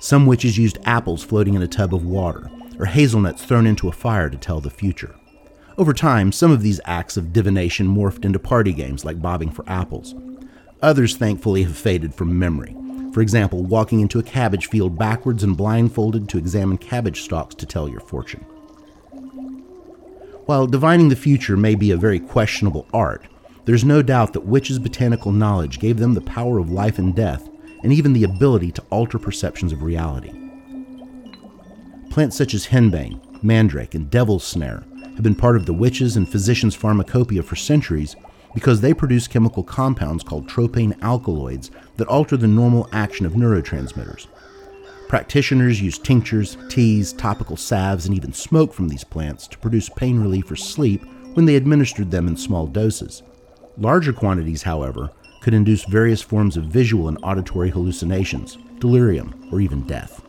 Some 0.00 0.26
witches 0.26 0.58
used 0.58 0.78
apples 0.84 1.24
floating 1.24 1.54
in 1.54 1.62
a 1.62 1.68
tub 1.68 1.94
of 1.94 2.04
water, 2.04 2.50
or 2.78 2.86
hazelnuts 2.86 3.44
thrown 3.44 3.66
into 3.66 3.88
a 3.88 3.92
fire 3.92 4.28
to 4.28 4.36
tell 4.36 4.60
the 4.60 4.68
future. 4.68 5.14
Over 5.78 5.94
time, 5.94 6.32
some 6.32 6.50
of 6.50 6.60
these 6.60 6.80
acts 6.84 7.16
of 7.16 7.32
divination 7.32 7.86
morphed 7.86 8.26
into 8.26 8.38
party 8.38 8.72
games 8.72 9.04
like 9.04 9.22
bobbing 9.22 9.50
for 9.50 9.64
apples. 9.66 10.14
Others, 10.82 11.16
thankfully, 11.16 11.62
have 11.62 11.76
faded 11.76 12.14
from 12.14 12.38
memory. 12.38 12.76
For 13.12 13.20
example, 13.20 13.62
walking 13.62 14.00
into 14.00 14.18
a 14.18 14.22
cabbage 14.22 14.68
field 14.68 14.98
backwards 14.98 15.44
and 15.44 15.56
blindfolded 15.56 16.28
to 16.30 16.38
examine 16.38 16.78
cabbage 16.78 17.22
stalks 17.22 17.54
to 17.56 17.66
tell 17.66 17.88
your 17.88 18.00
fortune. 18.00 18.44
While 20.46 20.66
divining 20.66 21.08
the 21.08 21.16
future 21.16 21.56
may 21.56 21.74
be 21.74 21.90
a 21.90 21.96
very 21.96 22.18
questionable 22.18 22.86
art, 22.92 23.26
there's 23.64 23.84
no 23.84 24.02
doubt 24.02 24.32
that 24.32 24.46
witches' 24.46 24.78
botanical 24.78 25.30
knowledge 25.30 25.78
gave 25.78 25.98
them 25.98 26.14
the 26.14 26.20
power 26.20 26.58
of 26.58 26.70
life 26.70 26.98
and 26.98 27.14
death 27.14 27.48
and 27.82 27.92
even 27.92 28.12
the 28.12 28.24
ability 28.24 28.72
to 28.72 28.84
alter 28.90 29.18
perceptions 29.18 29.72
of 29.72 29.82
reality. 29.82 30.32
Plants 32.10 32.36
such 32.36 32.54
as 32.54 32.66
henbane, 32.66 33.20
mandrake, 33.42 33.94
and 33.94 34.10
devil's 34.10 34.44
snare 34.44 34.84
have 35.14 35.22
been 35.22 35.34
part 35.34 35.56
of 35.56 35.66
the 35.66 35.72
witches' 35.72 36.16
and 36.16 36.28
physicians' 36.28 36.74
pharmacopoeia 36.74 37.42
for 37.42 37.56
centuries 37.56 38.16
because 38.54 38.80
they 38.80 38.94
produce 38.94 39.28
chemical 39.28 39.62
compounds 39.62 40.22
called 40.22 40.48
tropane 40.48 41.00
alkaloids 41.02 41.70
that 41.96 42.08
alter 42.08 42.36
the 42.36 42.46
normal 42.46 42.88
action 42.92 43.26
of 43.26 43.32
neurotransmitters. 43.32 44.26
Practitioners 45.08 45.80
use 45.80 45.98
tinctures, 45.98 46.56
teas, 46.68 47.12
topical 47.12 47.56
salves, 47.56 48.06
and 48.06 48.16
even 48.16 48.32
smoke 48.32 48.72
from 48.72 48.88
these 48.88 49.04
plants 49.04 49.46
to 49.48 49.58
produce 49.58 49.88
pain 49.90 50.18
relief 50.18 50.50
or 50.50 50.56
sleep 50.56 51.04
when 51.34 51.44
they 51.44 51.56
administered 51.56 52.10
them 52.10 52.26
in 52.28 52.36
small 52.36 52.66
doses. 52.66 53.22
Larger 53.76 54.12
quantities, 54.12 54.62
however, 54.62 55.10
could 55.40 55.54
induce 55.54 55.84
various 55.84 56.22
forms 56.22 56.56
of 56.56 56.64
visual 56.64 57.08
and 57.08 57.18
auditory 57.22 57.70
hallucinations, 57.70 58.56
delirium, 58.78 59.48
or 59.52 59.60
even 59.60 59.86
death. 59.86 60.22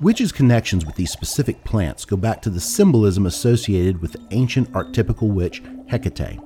Witches' 0.00 0.32
connections 0.32 0.84
with 0.84 0.96
these 0.96 1.10
specific 1.10 1.64
plants 1.64 2.04
go 2.04 2.16
back 2.16 2.42
to 2.42 2.50
the 2.50 2.60
symbolism 2.60 3.24
associated 3.24 4.02
with 4.02 4.12
the 4.12 4.26
ancient 4.32 4.70
archetypical 4.72 5.32
witch 5.32 5.62
Hecate. 5.88 6.38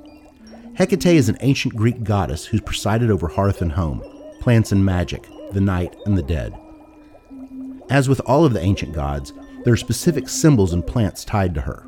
Hecate 0.81 1.15
is 1.15 1.29
an 1.29 1.37
ancient 1.41 1.77
Greek 1.77 2.03
goddess 2.03 2.47
who 2.47 2.59
presided 2.59 3.11
over 3.11 3.29
hearth 3.29 3.61
and 3.61 3.71
home, 3.71 4.03
plants 4.41 4.73
and 4.73 4.83
magic, 4.83 5.29
the 5.53 5.61
night 5.61 5.95
and 6.07 6.17
the 6.17 6.23
dead. 6.23 6.59
As 7.91 8.09
with 8.09 8.21
all 8.21 8.47
of 8.47 8.55
the 8.55 8.63
ancient 8.63 8.95
gods, 8.95 9.35
there 9.63 9.75
are 9.75 9.77
specific 9.77 10.27
symbols 10.27 10.73
and 10.73 10.87
plants 10.87 11.23
tied 11.23 11.55
to 11.55 11.61
her. 11.61 11.85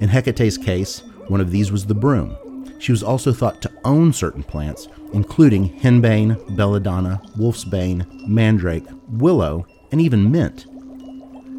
In 0.00 0.08
Hecate's 0.08 0.58
case, 0.58 1.04
one 1.28 1.40
of 1.40 1.52
these 1.52 1.70
was 1.70 1.86
the 1.86 1.94
broom, 1.94 2.36
she 2.80 2.90
was 2.90 3.04
also 3.04 3.32
thought 3.32 3.62
to 3.62 3.70
own 3.84 4.12
certain 4.12 4.42
plants, 4.42 4.88
including 5.12 5.78
henbane, 5.78 6.56
belladonna, 6.56 7.22
wolfsbane, 7.36 8.26
mandrake, 8.26 8.88
willow, 9.08 9.64
and 9.92 10.00
even 10.00 10.32
mint. 10.32 10.66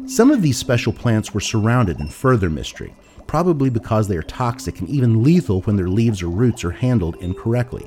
Some 0.06 0.30
of 0.30 0.42
these 0.42 0.58
special 0.58 0.92
plants 0.92 1.32
were 1.32 1.40
surrounded 1.40 1.98
in 1.98 2.10
further 2.10 2.50
mystery, 2.50 2.94
probably 3.34 3.68
because 3.68 4.06
they 4.06 4.16
are 4.16 4.22
toxic 4.22 4.78
and 4.78 4.88
even 4.88 5.24
lethal 5.24 5.60
when 5.62 5.74
their 5.74 5.88
leaves 5.88 6.22
or 6.22 6.28
roots 6.28 6.62
are 6.62 6.70
handled 6.70 7.16
incorrectly. 7.16 7.84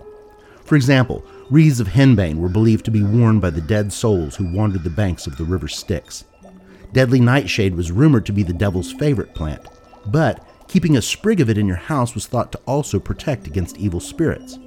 For 0.65 0.75
example, 0.75 1.23
wreaths 1.49 1.79
of 1.79 1.87
henbane 1.87 2.35
were 2.35 2.49
believed 2.49 2.83
to 2.83 2.91
be 2.91 3.01
worn 3.01 3.39
by 3.39 3.51
the 3.51 3.61
dead 3.61 3.93
souls 3.93 4.35
who 4.35 4.53
wandered 4.53 4.83
the 4.83 4.89
banks 4.89 5.25
of 5.25 5.37
the 5.37 5.45
river 5.45 5.69
Styx. 5.69 6.25
Deadly 6.91 7.21
nightshade 7.21 7.75
was 7.75 7.93
rumored 7.93 8.25
to 8.25 8.33
be 8.33 8.43
the 8.43 8.51
devil's 8.51 8.91
favorite 8.91 9.33
plant, 9.33 9.65
but 10.07 10.45
Keeping 10.67 10.97
a 10.97 11.01
sprig 11.01 11.39
of 11.39 11.49
it 11.49 11.57
in 11.57 11.65
your 11.65 11.77
house 11.77 12.13
was 12.13 12.27
thought 12.27 12.51
to 12.51 12.59
also 12.65 12.99
protect 12.99 13.47
against 13.47 13.77
evil 13.77 14.01
spirits. 14.01 14.59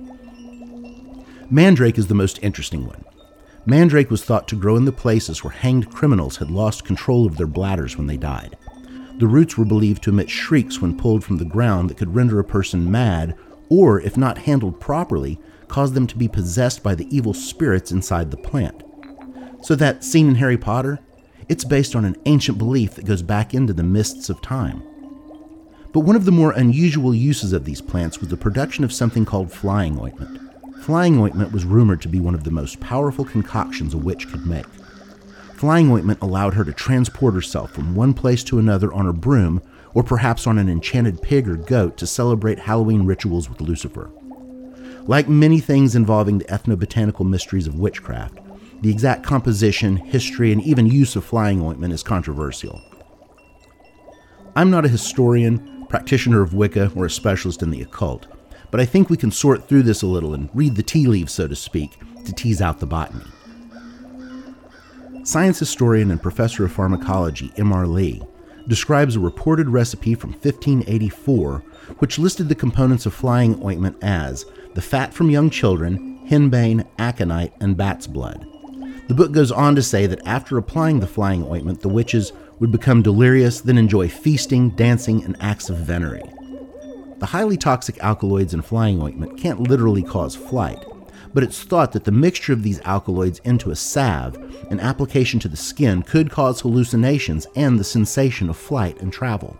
Mandrake 1.50 1.98
is 1.98 2.06
the 2.06 2.14
most 2.14 2.38
interesting 2.42 2.86
one. 2.86 3.04
Mandrake 3.66 4.10
was 4.10 4.24
thought 4.24 4.48
to 4.48 4.56
grow 4.56 4.76
in 4.76 4.86
the 4.86 4.92
places 4.92 5.44
where 5.44 5.52
hanged 5.52 5.90
criminals 5.90 6.38
had 6.38 6.50
lost 6.50 6.86
control 6.86 7.26
of 7.26 7.36
their 7.36 7.46
bladders 7.46 7.98
when 7.98 8.06
they 8.06 8.16
died. 8.16 8.56
The 9.20 9.26
roots 9.26 9.58
were 9.58 9.66
believed 9.66 10.02
to 10.04 10.10
emit 10.10 10.30
shrieks 10.30 10.80
when 10.80 10.96
pulled 10.96 11.22
from 11.22 11.36
the 11.36 11.44
ground 11.44 11.90
that 11.90 11.98
could 11.98 12.14
render 12.14 12.40
a 12.40 12.44
person 12.44 12.90
mad, 12.90 13.36
or, 13.68 14.00
if 14.00 14.16
not 14.16 14.38
handled 14.38 14.80
properly, 14.80 15.38
cause 15.68 15.92
them 15.92 16.06
to 16.06 16.16
be 16.16 16.26
possessed 16.26 16.82
by 16.82 16.94
the 16.94 17.06
evil 17.14 17.34
spirits 17.34 17.92
inside 17.92 18.30
the 18.30 18.38
plant. 18.38 18.82
So, 19.60 19.74
that 19.74 20.04
scene 20.04 20.30
in 20.30 20.34
Harry 20.36 20.56
Potter, 20.56 21.00
it's 21.50 21.66
based 21.66 21.94
on 21.94 22.06
an 22.06 22.16
ancient 22.24 22.56
belief 22.56 22.94
that 22.94 23.04
goes 23.04 23.20
back 23.20 23.52
into 23.52 23.74
the 23.74 23.82
mists 23.82 24.30
of 24.30 24.40
time. 24.40 24.82
But 25.92 26.00
one 26.00 26.16
of 26.16 26.24
the 26.24 26.32
more 26.32 26.52
unusual 26.52 27.14
uses 27.14 27.52
of 27.52 27.66
these 27.66 27.82
plants 27.82 28.20
was 28.20 28.30
the 28.30 28.38
production 28.38 28.84
of 28.84 28.92
something 28.92 29.26
called 29.26 29.52
flying 29.52 30.00
ointment. 30.00 30.40
Flying 30.80 31.18
ointment 31.18 31.52
was 31.52 31.66
rumored 31.66 32.00
to 32.00 32.08
be 32.08 32.20
one 32.20 32.34
of 32.34 32.44
the 32.44 32.50
most 32.50 32.80
powerful 32.80 33.26
concoctions 33.26 33.92
a 33.92 33.98
witch 33.98 34.30
could 34.30 34.46
make. 34.46 34.64
Flying 35.60 35.90
ointment 35.90 36.18
allowed 36.22 36.54
her 36.54 36.64
to 36.64 36.72
transport 36.72 37.34
herself 37.34 37.70
from 37.70 37.94
one 37.94 38.14
place 38.14 38.42
to 38.42 38.58
another 38.58 38.90
on 38.94 39.04
her 39.04 39.12
broom, 39.12 39.60
or 39.92 40.02
perhaps 40.02 40.46
on 40.46 40.56
an 40.56 40.70
enchanted 40.70 41.20
pig 41.20 41.46
or 41.46 41.56
goat 41.56 41.98
to 41.98 42.06
celebrate 42.06 42.58
Halloween 42.58 43.04
rituals 43.04 43.46
with 43.46 43.60
Lucifer. 43.60 44.10
Like 45.02 45.28
many 45.28 45.60
things 45.60 45.94
involving 45.94 46.38
the 46.38 46.46
ethnobotanical 46.46 47.28
mysteries 47.28 47.66
of 47.66 47.78
witchcraft, 47.78 48.38
the 48.80 48.90
exact 48.90 49.22
composition, 49.22 49.96
history, 49.96 50.50
and 50.50 50.62
even 50.62 50.86
use 50.86 51.14
of 51.14 51.26
flying 51.26 51.60
ointment 51.60 51.92
is 51.92 52.02
controversial. 52.02 52.80
I'm 54.56 54.70
not 54.70 54.86
a 54.86 54.88
historian, 54.88 55.84
practitioner 55.90 56.40
of 56.40 56.54
Wicca, 56.54 56.90
or 56.96 57.04
a 57.04 57.10
specialist 57.10 57.62
in 57.62 57.68
the 57.68 57.82
occult, 57.82 58.28
but 58.70 58.80
I 58.80 58.86
think 58.86 59.10
we 59.10 59.18
can 59.18 59.30
sort 59.30 59.68
through 59.68 59.82
this 59.82 60.00
a 60.00 60.06
little 60.06 60.32
and 60.32 60.48
read 60.54 60.76
the 60.76 60.82
tea 60.82 61.06
leaves, 61.06 61.34
so 61.34 61.46
to 61.46 61.54
speak, 61.54 61.98
to 62.24 62.32
tease 62.32 62.62
out 62.62 62.80
the 62.80 62.86
botany. 62.86 63.26
Science 65.22 65.58
historian 65.58 66.10
and 66.10 66.22
professor 66.22 66.64
of 66.64 66.72
pharmacology 66.72 67.52
M.R. 67.56 67.86
Lee 67.86 68.22
describes 68.68 69.16
a 69.16 69.20
reported 69.20 69.68
recipe 69.68 70.14
from 70.14 70.30
1584 70.30 71.58
which 71.98 72.18
listed 72.18 72.48
the 72.48 72.54
components 72.54 73.04
of 73.04 73.12
flying 73.12 73.62
ointment 73.62 73.96
as 74.02 74.46
the 74.74 74.80
fat 74.80 75.12
from 75.12 75.28
young 75.28 75.50
children, 75.50 76.26
henbane, 76.26 76.86
aconite, 76.98 77.52
and 77.60 77.76
bat's 77.76 78.06
blood. 78.06 78.46
The 79.08 79.14
book 79.14 79.32
goes 79.32 79.52
on 79.52 79.74
to 79.74 79.82
say 79.82 80.06
that 80.06 80.26
after 80.26 80.56
applying 80.56 81.00
the 81.00 81.06
flying 81.06 81.44
ointment, 81.44 81.80
the 81.80 81.88
witches 81.88 82.32
would 82.58 82.70
become 82.70 83.02
delirious, 83.02 83.60
then 83.60 83.76
enjoy 83.76 84.08
feasting, 84.08 84.70
dancing, 84.70 85.22
and 85.24 85.36
acts 85.40 85.68
of 85.68 85.76
venery. 85.78 86.22
The 87.18 87.26
highly 87.26 87.58
toxic 87.58 87.98
alkaloids 88.02 88.54
in 88.54 88.62
flying 88.62 89.02
ointment 89.02 89.38
can't 89.38 89.60
literally 89.60 90.02
cause 90.02 90.34
flight, 90.34 90.82
but 91.32 91.42
it's 91.42 91.62
thought 91.62 91.92
that 91.92 92.04
the 92.04 92.12
mixture 92.12 92.52
of 92.52 92.62
these 92.62 92.80
alkaloids 92.82 93.40
into 93.40 93.70
a 93.70 93.76
salve, 93.76 94.36
an 94.70 94.80
application 94.80 95.38
to 95.40 95.48
the 95.48 95.56
skin, 95.56 96.02
could 96.02 96.30
cause 96.30 96.60
hallucinations 96.60 97.46
and 97.54 97.78
the 97.78 97.84
sensation 97.84 98.48
of 98.48 98.56
flight 98.56 99.00
and 99.00 99.12
travel. 99.12 99.56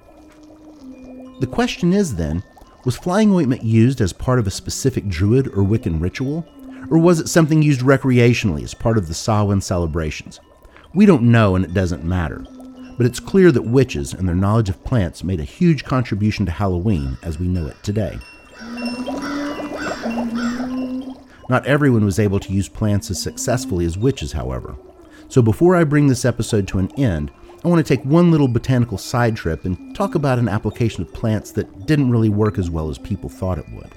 The 1.40 1.46
question 1.46 1.92
is 1.92 2.16
then 2.16 2.42
was 2.84 2.96
flying 2.96 3.32
ointment 3.32 3.62
used 3.62 4.00
as 4.00 4.12
part 4.12 4.38
of 4.38 4.46
a 4.46 4.50
specific 4.50 5.06
Druid 5.06 5.48
or 5.48 5.62
Wiccan 5.62 6.00
ritual? 6.00 6.46
Or 6.90 6.98
was 6.98 7.20
it 7.20 7.28
something 7.28 7.62
used 7.62 7.82
recreationally 7.82 8.62
as 8.64 8.74
part 8.74 8.96
of 8.96 9.06
the 9.06 9.14
Samhain 9.14 9.60
celebrations? 9.60 10.40
We 10.94 11.06
don't 11.06 11.30
know 11.30 11.56
and 11.56 11.64
it 11.64 11.74
doesn't 11.74 12.04
matter. 12.04 12.44
But 12.96 13.06
it's 13.06 13.20
clear 13.20 13.52
that 13.52 13.62
witches 13.62 14.12
and 14.12 14.26
their 14.26 14.34
knowledge 14.34 14.68
of 14.68 14.82
plants 14.84 15.22
made 15.22 15.40
a 15.40 15.44
huge 15.44 15.84
contribution 15.84 16.46
to 16.46 16.52
Halloween 16.52 17.16
as 17.22 17.38
we 17.38 17.48
know 17.48 17.66
it 17.66 17.76
today. 17.82 18.18
Not 21.50 21.66
everyone 21.66 22.04
was 22.04 22.20
able 22.20 22.38
to 22.38 22.52
use 22.52 22.68
plants 22.68 23.10
as 23.10 23.20
successfully 23.20 23.84
as 23.84 23.98
witches, 23.98 24.30
however. 24.30 24.76
So 25.28 25.42
before 25.42 25.74
I 25.74 25.82
bring 25.82 26.06
this 26.06 26.24
episode 26.24 26.68
to 26.68 26.78
an 26.78 26.92
end, 26.96 27.32
I 27.64 27.68
want 27.68 27.84
to 27.84 27.96
take 27.96 28.04
one 28.04 28.30
little 28.30 28.46
botanical 28.46 28.98
side 28.98 29.34
trip 29.34 29.64
and 29.64 29.92
talk 29.96 30.14
about 30.14 30.38
an 30.38 30.48
application 30.48 31.02
of 31.02 31.12
plants 31.12 31.50
that 31.52 31.86
didn't 31.86 32.12
really 32.12 32.28
work 32.28 32.56
as 32.56 32.70
well 32.70 32.88
as 32.88 32.98
people 32.98 33.28
thought 33.28 33.58
it 33.58 33.68
would. 33.72 33.90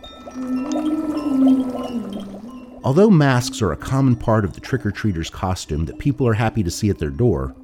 Although 2.84 3.12
masks 3.12 3.62
are 3.62 3.72
a 3.72 3.78
common 3.78 4.16
part 4.16 4.46
of 4.46 4.54
the 4.54 4.60
trick 4.60 4.84
or 4.84 4.92
treater's 4.92 5.30
costume 5.30 5.86
that 5.86 6.00
people 6.00 6.28
are 6.28 6.34
happy 6.34 6.64
to 6.64 6.72
see 6.72 6.90
at 6.90 6.98
their 6.98 7.12
door, 7.12 7.56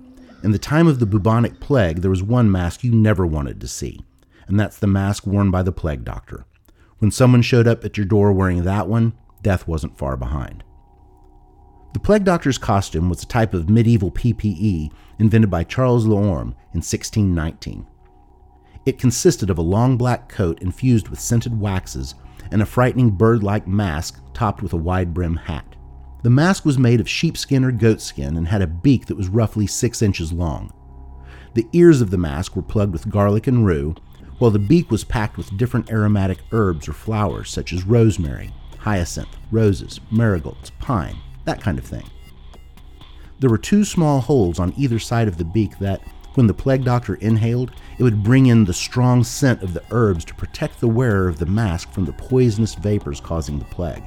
in 0.43 0.51
the 0.51 0.59
time 0.59 0.85
of 0.85 0.99
the 0.99 1.07
bubonic 1.07 1.59
plague 1.59 2.01
there 2.01 2.11
was 2.11 2.21
one 2.21 2.51
mask 2.51 2.83
you 2.83 2.93
never 2.93 3.25
wanted 3.25 3.59
to 3.59 3.67
see, 3.67 4.01
and 4.47 4.59
that's 4.59 4.77
the 4.77 4.85
mask 4.85 5.25
worn 5.25 5.49
by 5.49 5.63
the 5.63 5.71
plague 5.71 6.05
doctor. 6.05 6.45
When 6.99 7.09
someone 7.09 7.41
showed 7.41 7.67
up 7.67 7.83
at 7.83 7.97
your 7.97 8.05
door 8.05 8.31
wearing 8.31 8.65
that 8.65 8.87
one, 8.87 9.13
death 9.41 9.67
wasn't 9.67 9.97
far 9.97 10.17
behind. 10.17 10.63
The 11.93 11.99
plague 11.99 12.23
doctor's 12.23 12.57
costume 12.57 13.09
was 13.09 13.23
a 13.23 13.27
type 13.27 13.53
of 13.53 13.69
medieval 13.69 14.11
PPE 14.11 14.91
invented 15.17 15.49
by 15.49 15.63
Charles 15.63 16.05
L'Orme 16.05 16.55
in 16.73 16.81
1619. 16.81 17.87
It 18.85 18.99
consisted 18.99 19.49
of 19.49 19.57
a 19.57 19.63
long 19.63 19.97
black 19.97 20.29
coat 20.29 20.61
infused 20.61 21.09
with 21.09 21.19
scented 21.19 21.59
waxes 21.59 22.15
and 22.51 22.61
a 22.61 22.65
frightening 22.65 23.11
bird 23.11 23.43
like 23.43 23.67
mask 23.67 24.21
topped 24.33 24.61
with 24.61 24.73
a 24.73 24.77
wide 24.77 25.13
brim 25.13 25.35
hat. 25.35 25.75
The 26.21 26.29
mask 26.29 26.65
was 26.65 26.77
made 26.77 26.99
of 26.99 27.09
sheepskin 27.09 27.63
or 27.63 27.71
goatskin 27.71 28.37
and 28.37 28.47
had 28.47 28.61
a 28.61 28.67
beak 28.67 29.05
that 29.07 29.17
was 29.17 29.29
roughly 29.29 29.67
six 29.67 30.01
inches 30.01 30.31
long. 30.33 30.73
The 31.53 31.67
ears 31.73 32.01
of 32.01 32.11
the 32.11 32.17
mask 32.17 32.55
were 32.55 32.61
plugged 32.61 32.93
with 32.93 33.09
garlic 33.09 33.47
and 33.47 33.65
rue, 33.65 33.95
while 34.37 34.51
the 34.51 34.59
beak 34.59 34.91
was 34.91 35.03
packed 35.03 35.37
with 35.37 35.57
different 35.57 35.91
aromatic 35.91 36.39
herbs 36.51 36.87
or 36.87 36.93
flowers 36.93 37.49
such 37.49 37.73
as 37.73 37.83
rosemary, 37.83 38.51
hyacinth, 38.79 39.29
roses, 39.51 39.99
marigolds, 40.09 40.71
pine, 40.79 41.17
that 41.45 41.61
kind 41.61 41.77
of 41.77 41.85
thing. 41.85 42.09
There 43.39 43.49
were 43.49 43.57
two 43.57 43.85
small 43.85 44.19
holes 44.19 44.59
on 44.59 44.73
either 44.77 44.99
side 44.99 45.27
of 45.27 45.37
the 45.37 45.45
beak 45.45 45.79
that, 45.79 46.01
when 46.35 46.47
the 46.47 46.53
plague 46.53 46.83
doctor 46.83 47.15
inhaled, 47.15 47.71
it 47.97 48.03
would 48.03 48.23
bring 48.23 48.47
in 48.47 48.65
the 48.65 48.73
strong 48.73 49.23
scent 49.23 49.63
of 49.63 49.73
the 49.73 49.83
herbs 49.91 50.23
to 50.25 50.35
protect 50.35 50.79
the 50.79 50.87
wearer 50.87 51.27
of 51.27 51.39
the 51.39 51.45
mask 51.45 51.91
from 51.91 52.05
the 52.05 52.13
poisonous 52.13 52.75
vapors 52.75 53.19
causing 53.19 53.59
the 53.59 53.65
plague. 53.65 54.03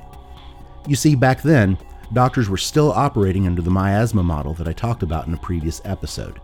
You 0.87 0.97
see, 0.97 1.15
back 1.15 1.43
then, 1.43 1.79
doctors 2.13 2.49
were 2.49 2.57
still 2.57 2.93
operating 2.93 3.47
under 3.47 3.63
the 3.63 3.71
miasma 3.71 4.23
model 4.23 4.55
that 4.55 4.69
I 4.69 4.73
talked 4.73 5.03
about 5.03 5.27
in 5.27 5.35
a 5.35 5.39
previous 5.39 5.81
episode. 5.85 6.41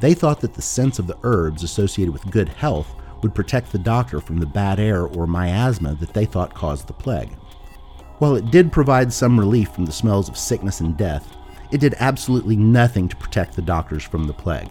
They 0.00 0.14
thought 0.14 0.40
that 0.40 0.54
the 0.54 0.62
scents 0.62 0.98
of 0.98 1.06
the 1.06 1.18
herbs 1.22 1.62
associated 1.62 2.12
with 2.12 2.30
good 2.30 2.48
health 2.48 2.94
would 3.22 3.34
protect 3.34 3.72
the 3.72 3.78
doctor 3.78 4.20
from 4.20 4.38
the 4.38 4.46
bad 4.46 4.78
air 4.78 5.06
or 5.06 5.26
miasma 5.26 5.94
that 5.96 6.14
they 6.14 6.24
thought 6.24 6.54
caused 6.54 6.86
the 6.86 6.92
plague. 6.92 7.30
While 8.18 8.34
it 8.34 8.50
did 8.50 8.72
provide 8.72 9.12
some 9.12 9.38
relief 9.38 9.70
from 9.70 9.86
the 9.86 9.92
smells 9.92 10.28
of 10.28 10.36
sickness 10.36 10.80
and 10.80 10.96
death, 10.96 11.36
it 11.70 11.78
did 11.78 11.94
absolutely 12.00 12.56
nothing 12.56 13.08
to 13.08 13.16
protect 13.16 13.54
the 13.54 13.62
doctors 13.62 14.02
from 14.02 14.26
the 14.26 14.32
plague. 14.32 14.70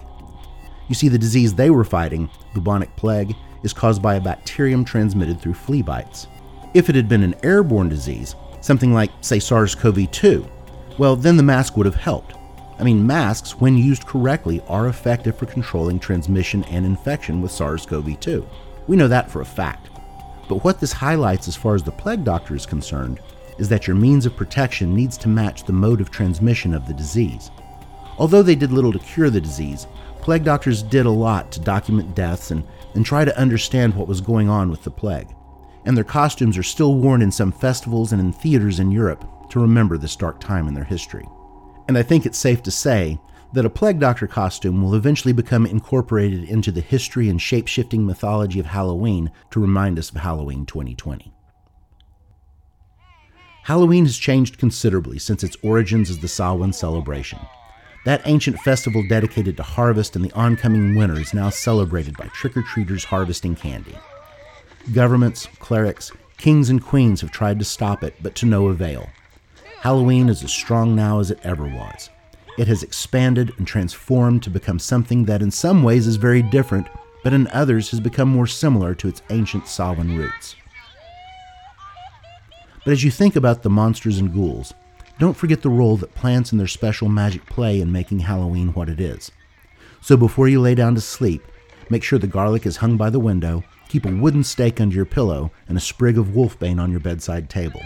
You 0.88 0.94
see, 0.94 1.08
the 1.08 1.18
disease 1.18 1.54
they 1.54 1.70
were 1.70 1.84
fighting, 1.84 2.28
bubonic 2.52 2.94
plague, 2.96 3.34
is 3.62 3.72
caused 3.72 4.02
by 4.02 4.16
a 4.16 4.20
bacterium 4.20 4.84
transmitted 4.84 5.40
through 5.40 5.54
flea 5.54 5.80
bites. 5.80 6.26
If 6.74 6.90
it 6.90 6.94
had 6.94 7.08
been 7.08 7.22
an 7.22 7.36
airborne 7.42 7.88
disease, 7.88 8.34
something 8.60 8.92
like, 8.92 9.10
say, 9.22 9.38
SARS 9.38 9.74
CoV 9.74 10.10
2, 10.10 10.46
well, 10.98 11.16
then 11.16 11.38
the 11.38 11.42
mask 11.42 11.76
would 11.76 11.86
have 11.86 11.94
helped. 11.94 12.34
I 12.78 12.84
mean, 12.84 13.06
masks, 13.06 13.58
when 13.58 13.78
used 13.78 14.06
correctly, 14.06 14.60
are 14.68 14.88
effective 14.88 15.38
for 15.38 15.46
controlling 15.46 15.98
transmission 15.98 16.64
and 16.64 16.84
infection 16.84 17.40
with 17.40 17.50
SARS 17.50 17.86
CoV 17.86 18.20
2. 18.20 18.46
We 18.86 18.96
know 18.96 19.08
that 19.08 19.30
for 19.30 19.40
a 19.40 19.46
fact. 19.46 19.88
But 20.48 20.64
what 20.64 20.80
this 20.80 20.92
highlights 20.92 21.48
as 21.48 21.56
far 21.56 21.74
as 21.74 21.82
the 21.82 21.92
plague 21.92 22.24
doctor 22.24 22.54
is 22.54 22.66
concerned 22.66 23.20
is 23.58 23.68
that 23.68 23.86
your 23.86 23.96
means 23.96 24.26
of 24.26 24.36
protection 24.36 24.94
needs 24.94 25.16
to 25.18 25.28
match 25.28 25.64
the 25.64 25.72
mode 25.72 26.00
of 26.00 26.10
transmission 26.10 26.72
of 26.72 26.86
the 26.86 26.94
disease. 26.94 27.50
Although 28.18 28.42
they 28.42 28.54
did 28.54 28.72
little 28.72 28.92
to 28.92 28.98
cure 28.98 29.30
the 29.30 29.40
disease, 29.40 29.86
plague 30.20 30.44
doctors 30.44 30.82
did 30.82 31.06
a 31.06 31.10
lot 31.10 31.52
to 31.52 31.60
document 31.60 32.14
deaths 32.14 32.50
and, 32.50 32.64
and 32.94 33.04
try 33.04 33.24
to 33.24 33.38
understand 33.38 33.94
what 33.94 34.08
was 34.08 34.20
going 34.20 34.48
on 34.48 34.70
with 34.70 34.82
the 34.82 34.90
plague. 34.90 35.28
And 35.84 35.96
their 35.96 36.04
costumes 36.04 36.58
are 36.58 36.62
still 36.62 36.96
worn 36.96 37.22
in 37.22 37.30
some 37.30 37.52
festivals 37.52 38.12
and 38.12 38.20
in 38.20 38.32
theaters 38.32 38.80
in 38.80 38.90
Europe 38.90 39.24
to 39.50 39.60
remember 39.60 39.96
this 39.96 40.16
dark 40.16 40.40
time 40.40 40.68
in 40.68 40.74
their 40.74 40.84
history. 40.84 41.26
And 41.86 41.96
I 41.96 42.02
think 42.02 42.26
it's 42.26 42.38
safe 42.38 42.62
to 42.64 42.70
say 42.70 43.18
that 43.54 43.64
a 43.64 43.70
plague 43.70 43.98
doctor 43.98 44.26
costume 44.26 44.82
will 44.82 44.94
eventually 44.94 45.32
become 45.32 45.64
incorporated 45.64 46.44
into 46.44 46.70
the 46.70 46.82
history 46.82 47.30
and 47.30 47.40
shape 47.40 47.66
shifting 47.66 48.04
mythology 48.04 48.60
of 48.60 48.66
Halloween 48.66 49.30
to 49.50 49.60
remind 49.60 49.98
us 49.98 50.10
of 50.10 50.16
Halloween 50.16 50.66
2020. 50.66 51.32
Halloween 53.62 54.06
has 54.06 54.16
changed 54.16 54.58
considerably 54.58 55.18
since 55.18 55.44
its 55.44 55.56
origins 55.62 56.10
as 56.10 56.18
the 56.18 56.28
Samhain 56.28 56.72
celebration. 56.72 57.38
That 58.04 58.22
ancient 58.24 58.58
festival 58.60 59.04
dedicated 59.06 59.56
to 59.56 59.62
harvest 59.62 60.16
and 60.16 60.24
the 60.24 60.32
oncoming 60.32 60.94
winter 60.94 61.20
is 61.20 61.34
now 61.34 61.50
celebrated 61.50 62.16
by 62.16 62.28
trick 62.28 62.56
or 62.56 62.62
treaters 62.62 63.04
harvesting 63.04 63.54
candy. 63.54 63.98
Governments, 64.94 65.48
clerics, 65.58 66.10
kings, 66.38 66.70
and 66.70 66.82
queens 66.82 67.20
have 67.20 67.30
tried 67.30 67.58
to 67.58 67.64
stop 67.64 68.02
it, 68.02 68.14
but 68.22 68.34
to 68.36 68.46
no 68.46 68.68
avail. 68.68 69.10
Halloween 69.80 70.28
is 70.28 70.42
as 70.42 70.52
strong 70.52 70.96
now 70.96 71.20
as 71.20 71.30
it 71.30 71.40
ever 71.42 71.64
was. 71.64 72.08
It 72.56 72.66
has 72.68 72.82
expanded 72.82 73.52
and 73.58 73.66
transformed 73.66 74.42
to 74.44 74.50
become 74.50 74.78
something 74.78 75.26
that 75.26 75.42
in 75.42 75.50
some 75.50 75.82
ways 75.82 76.06
is 76.06 76.16
very 76.16 76.42
different, 76.42 76.88
but 77.22 77.32
in 77.32 77.46
others 77.48 77.90
has 77.90 78.00
become 78.00 78.28
more 78.28 78.46
similar 78.46 78.94
to 78.94 79.08
its 79.08 79.22
ancient 79.30 79.68
Samhain 79.68 80.16
roots. 80.16 80.56
But 82.88 82.92
as 82.92 83.04
you 83.04 83.10
think 83.10 83.36
about 83.36 83.62
the 83.62 83.68
monsters 83.68 84.16
and 84.16 84.32
ghouls, 84.32 84.72
don't 85.18 85.36
forget 85.36 85.60
the 85.60 85.68
role 85.68 85.98
that 85.98 86.14
plants 86.14 86.52
and 86.52 86.58
their 86.58 86.66
special 86.66 87.06
magic 87.10 87.44
play 87.44 87.82
in 87.82 87.92
making 87.92 88.20
Halloween 88.20 88.72
what 88.72 88.88
it 88.88 88.98
is. 88.98 89.30
So 90.00 90.16
before 90.16 90.48
you 90.48 90.58
lay 90.62 90.74
down 90.74 90.94
to 90.94 91.02
sleep, 91.02 91.42
make 91.90 92.02
sure 92.02 92.18
the 92.18 92.26
garlic 92.26 92.64
is 92.64 92.78
hung 92.78 92.96
by 92.96 93.10
the 93.10 93.20
window, 93.20 93.62
keep 93.90 94.06
a 94.06 94.10
wooden 94.10 94.42
stake 94.42 94.80
under 94.80 94.96
your 94.96 95.04
pillow, 95.04 95.50
and 95.68 95.76
a 95.76 95.82
sprig 95.82 96.16
of 96.16 96.28
wolfbane 96.28 96.80
on 96.80 96.90
your 96.90 97.00
bedside 97.00 97.50
table. 97.50 97.82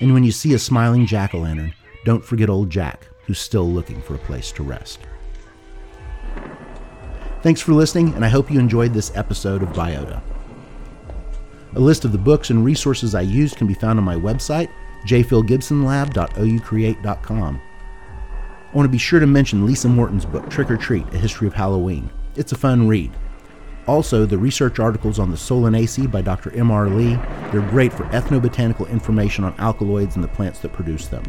And 0.00 0.12
when 0.12 0.24
you 0.24 0.30
see 0.30 0.52
a 0.52 0.58
smiling 0.58 1.06
jack 1.06 1.32
o' 1.34 1.38
lantern, 1.38 1.72
don't 2.04 2.22
forget 2.22 2.50
old 2.50 2.68
Jack, 2.68 3.08
who's 3.24 3.38
still 3.38 3.72
looking 3.72 4.02
for 4.02 4.14
a 4.14 4.18
place 4.18 4.52
to 4.52 4.62
rest. 4.62 5.00
Thanks 7.40 7.62
for 7.62 7.72
listening, 7.72 8.12
and 8.12 8.22
I 8.22 8.28
hope 8.28 8.50
you 8.50 8.60
enjoyed 8.60 8.92
this 8.92 9.16
episode 9.16 9.62
of 9.62 9.70
Biota. 9.70 10.20
A 11.76 11.80
list 11.80 12.04
of 12.04 12.12
the 12.12 12.18
books 12.18 12.50
and 12.50 12.64
resources 12.64 13.14
I 13.14 13.22
used 13.22 13.56
can 13.56 13.66
be 13.66 13.74
found 13.74 13.98
on 13.98 14.04
my 14.04 14.14
website, 14.14 14.70
jphilgibsonlab.oucreate.com. 15.06 17.60
I 17.60 18.76
want 18.76 18.86
to 18.86 18.92
be 18.92 18.98
sure 18.98 19.20
to 19.20 19.26
mention 19.26 19.66
Lisa 19.66 19.88
Morton's 19.88 20.24
book, 20.24 20.48
Trick 20.50 20.70
or 20.70 20.76
Treat 20.76 21.06
A 21.14 21.18
History 21.18 21.46
of 21.46 21.54
Halloween. 21.54 22.10
It's 22.36 22.52
a 22.52 22.58
fun 22.58 22.88
read. 22.88 23.12
Also, 23.86 24.24
the 24.24 24.38
research 24.38 24.78
articles 24.78 25.18
on 25.18 25.30
the 25.30 25.36
Solanaceae 25.36 26.10
by 26.10 26.22
Dr. 26.22 26.50
M.R. 26.56 26.88
Lee. 26.88 27.16
They're 27.52 27.68
great 27.68 27.92
for 27.92 28.04
ethnobotanical 28.04 28.90
information 28.90 29.44
on 29.44 29.54
alkaloids 29.58 30.14
and 30.14 30.24
the 30.24 30.28
plants 30.28 30.60
that 30.60 30.72
produce 30.72 31.08
them. 31.08 31.22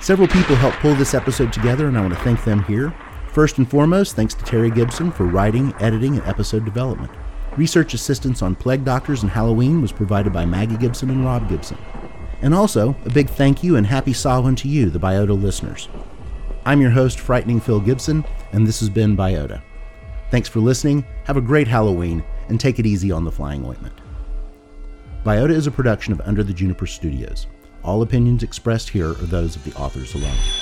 Several 0.00 0.26
people 0.26 0.56
helped 0.56 0.78
pull 0.78 0.94
this 0.94 1.12
episode 1.14 1.52
together, 1.52 1.86
and 1.86 1.98
I 1.98 2.00
want 2.00 2.14
to 2.14 2.20
thank 2.20 2.42
them 2.44 2.64
here. 2.64 2.94
First 3.28 3.58
and 3.58 3.70
foremost, 3.70 4.16
thanks 4.16 4.34
to 4.34 4.44
Terry 4.44 4.70
Gibson 4.70 5.12
for 5.12 5.26
writing, 5.26 5.74
editing, 5.80 6.16
and 6.16 6.26
episode 6.26 6.64
development. 6.64 7.12
Research 7.56 7.92
assistance 7.92 8.40
on 8.40 8.54
Plague 8.54 8.82
Doctors 8.82 9.22
and 9.22 9.30
Halloween 9.30 9.82
was 9.82 9.92
provided 9.92 10.32
by 10.32 10.46
Maggie 10.46 10.78
Gibson 10.78 11.10
and 11.10 11.22
Rob 11.22 11.50
Gibson. 11.50 11.76
And 12.40 12.54
also, 12.54 12.96
a 13.04 13.10
big 13.10 13.28
thank 13.28 13.62
you 13.62 13.76
and 13.76 13.86
happy 13.86 14.14
Samhain 14.14 14.56
to 14.56 14.68
you, 14.68 14.88
the 14.88 14.98
Biota 14.98 15.38
listeners. 15.40 15.88
I'm 16.64 16.80
your 16.80 16.90
host, 16.90 17.20
Frightening 17.20 17.60
Phil 17.60 17.80
Gibson, 17.80 18.24
and 18.52 18.66
this 18.66 18.80
has 18.80 18.88
been 18.88 19.16
Biota. 19.16 19.60
Thanks 20.30 20.48
for 20.48 20.60
listening, 20.60 21.04
have 21.24 21.36
a 21.36 21.42
great 21.42 21.68
Halloween, 21.68 22.24
and 22.48 22.58
take 22.58 22.78
it 22.78 22.86
easy 22.86 23.12
on 23.12 23.24
the 23.24 23.30
flying 23.30 23.66
ointment. 23.66 24.00
Biota 25.22 25.50
is 25.50 25.66
a 25.66 25.70
production 25.70 26.14
of 26.14 26.22
Under 26.22 26.42
the 26.42 26.54
Juniper 26.54 26.86
Studios. 26.86 27.48
All 27.84 28.00
opinions 28.00 28.42
expressed 28.42 28.88
here 28.88 29.10
are 29.10 29.26
those 29.26 29.56
of 29.56 29.64
the 29.64 29.74
authors 29.74 30.14
alone. 30.14 30.61